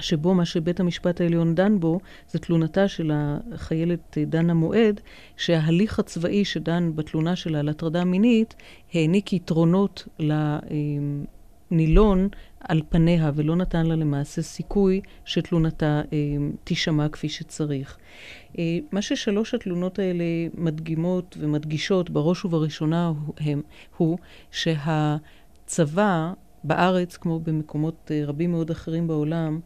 שבו 0.00 0.34
מה 0.34 0.44
שבית 0.44 0.80
המשפט 0.80 1.20
העליון 1.20 1.54
דן 1.54 1.80
בו, 1.80 2.00
זה 2.28 2.38
תלונתה 2.38 2.88
של 2.88 3.12
החיילת 3.14 4.18
דנה 4.26 4.54
מועד, 4.54 5.00
שההליך 5.36 5.98
הצבאי 5.98 6.44
שדן 6.44 6.92
בתלונה 6.94 7.36
שלה 7.36 7.58
על 7.58 7.68
הטרדה 7.68 8.04
מינית, 8.04 8.54
העניק 8.94 9.32
יתרונות 9.32 10.08
לנילון 11.70 12.28
על 12.60 12.82
פניה, 12.88 13.30
ולא 13.34 13.56
נתן 13.56 13.86
לה 13.86 13.96
למעשה 13.96 14.42
סיכוי 14.42 15.00
שתלונתה 15.24 16.02
אה, 16.12 16.18
תישמע 16.64 17.08
כפי 17.08 17.28
שצריך. 17.28 17.98
אה, 18.58 18.78
מה 18.92 19.02
ששלוש 19.02 19.54
התלונות 19.54 19.98
האלה 19.98 20.24
מדגימות 20.54 21.36
ומדגישות 21.40 22.10
בראש 22.10 22.44
ובראשונה 22.44 23.12
הם, 23.40 23.62
הוא 23.96 24.18
שהצבא 24.50 26.32
בארץ, 26.64 27.16
כמו 27.16 27.40
במקומות 27.40 28.10
אה, 28.10 28.22
רבים 28.26 28.50
מאוד 28.50 28.70
אחרים 28.70 29.06
בעולם, 29.06 29.60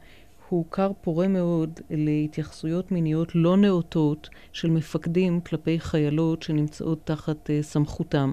הוא 0.55 0.64
כר 0.71 0.90
פורה 1.01 1.29
מאוד 1.29 1.81
להתייחסויות 1.90 2.93
מיניות 2.93 3.33
לא 3.35 3.57
נאותות 3.57 4.29
של 4.53 4.71
מפקדים 4.71 5.40
כלפי 5.40 5.81
חיילות 5.81 6.43
שנמצאות 6.43 7.01
תחת 7.05 7.51
uh, 7.51 7.62
סמכותם. 7.62 8.33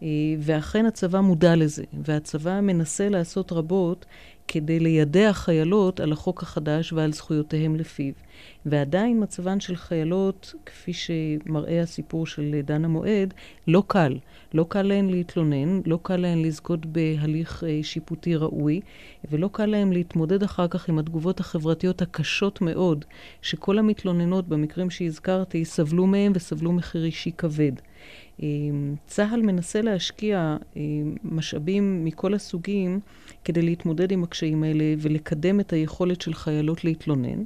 Uh, 0.00 0.02
ואכן 0.38 0.86
הצבא 0.86 1.20
מודע 1.20 1.56
לזה, 1.56 1.84
והצבא 1.92 2.60
מנסה 2.60 3.08
לעשות 3.08 3.52
רבות 3.52 4.06
כדי 4.48 4.80
לידע 4.80 5.32
חיילות 5.32 6.00
על 6.00 6.12
החוק 6.12 6.42
החדש 6.42 6.92
ועל 6.92 7.12
זכויותיהם 7.12 7.76
לפיו. 7.76 8.12
ועדיין 8.66 9.22
מצבן 9.22 9.60
של 9.60 9.76
חיילות, 9.76 10.54
כפי 10.66 10.92
שמראה 10.92 11.82
הסיפור 11.82 12.26
של 12.26 12.60
דן 12.64 12.84
המועד, 12.84 13.34
לא 13.68 13.82
קל. 13.86 14.18
לא 14.54 14.66
קל 14.68 14.82
להן 14.82 15.10
להתלונן, 15.10 15.80
לא 15.86 15.98
קל 16.02 16.16
להן 16.16 16.42
לזכות 16.42 16.86
בהליך 16.86 17.64
אה, 17.64 17.80
שיפוטי 17.82 18.36
ראוי, 18.36 18.80
ולא 19.30 19.48
קל 19.52 19.66
להן 19.66 19.92
להתמודד 19.92 20.42
אחר 20.42 20.68
כך 20.68 20.88
עם 20.88 20.98
התגובות 20.98 21.40
החברתיות 21.40 22.02
הקשות 22.02 22.60
מאוד, 22.60 23.04
שכל 23.42 23.78
המתלוננות 23.78 24.48
במקרים 24.48 24.90
שהזכרתי 24.90 25.64
סבלו 25.64 26.06
מהם 26.06 26.32
וסבלו 26.34 26.72
מחיר 26.72 27.04
אישי 27.04 27.30
כבד. 27.38 27.72
אה, 28.42 28.48
צה"ל 29.06 29.42
מנסה 29.42 29.80
להשקיע 29.80 30.56
אה, 30.76 30.82
משאבים 31.24 32.04
מכל 32.04 32.34
הסוגים 32.34 33.00
כדי 33.44 33.62
להתמודד 33.62 34.12
עם 34.12 34.22
הקשיים 34.36 34.62
האלה 34.62 34.84
ולקדם 34.98 35.60
את 35.60 35.72
היכולת 35.72 36.20
של 36.20 36.34
חיילות 36.34 36.84
להתלונן. 36.84 37.44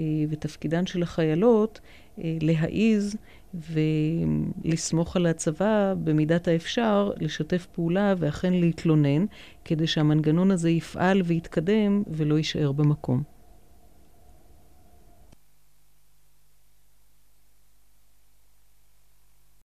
אה, 0.00 0.04
ותפקידן 0.30 0.86
של 0.86 1.02
החיילות 1.02 1.80
אה, 2.18 2.38
להעיז 2.40 3.16
ולסמוך 4.64 5.16
על 5.16 5.26
הצבא 5.26 5.94
במידת 6.04 6.48
האפשר, 6.48 7.10
לשתף 7.20 7.66
פעולה 7.66 8.14
ואכן 8.18 8.52
להתלונן, 8.52 9.24
כדי 9.64 9.86
שהמנגנון 9.86 10.50
הזה 10.50 10.70
יפעל 10.70 11.22
ויתקדם 11.24 12.02
ולא 12.10 12.34
יישאר 12.34 12.72
במקום. 12.72 13.22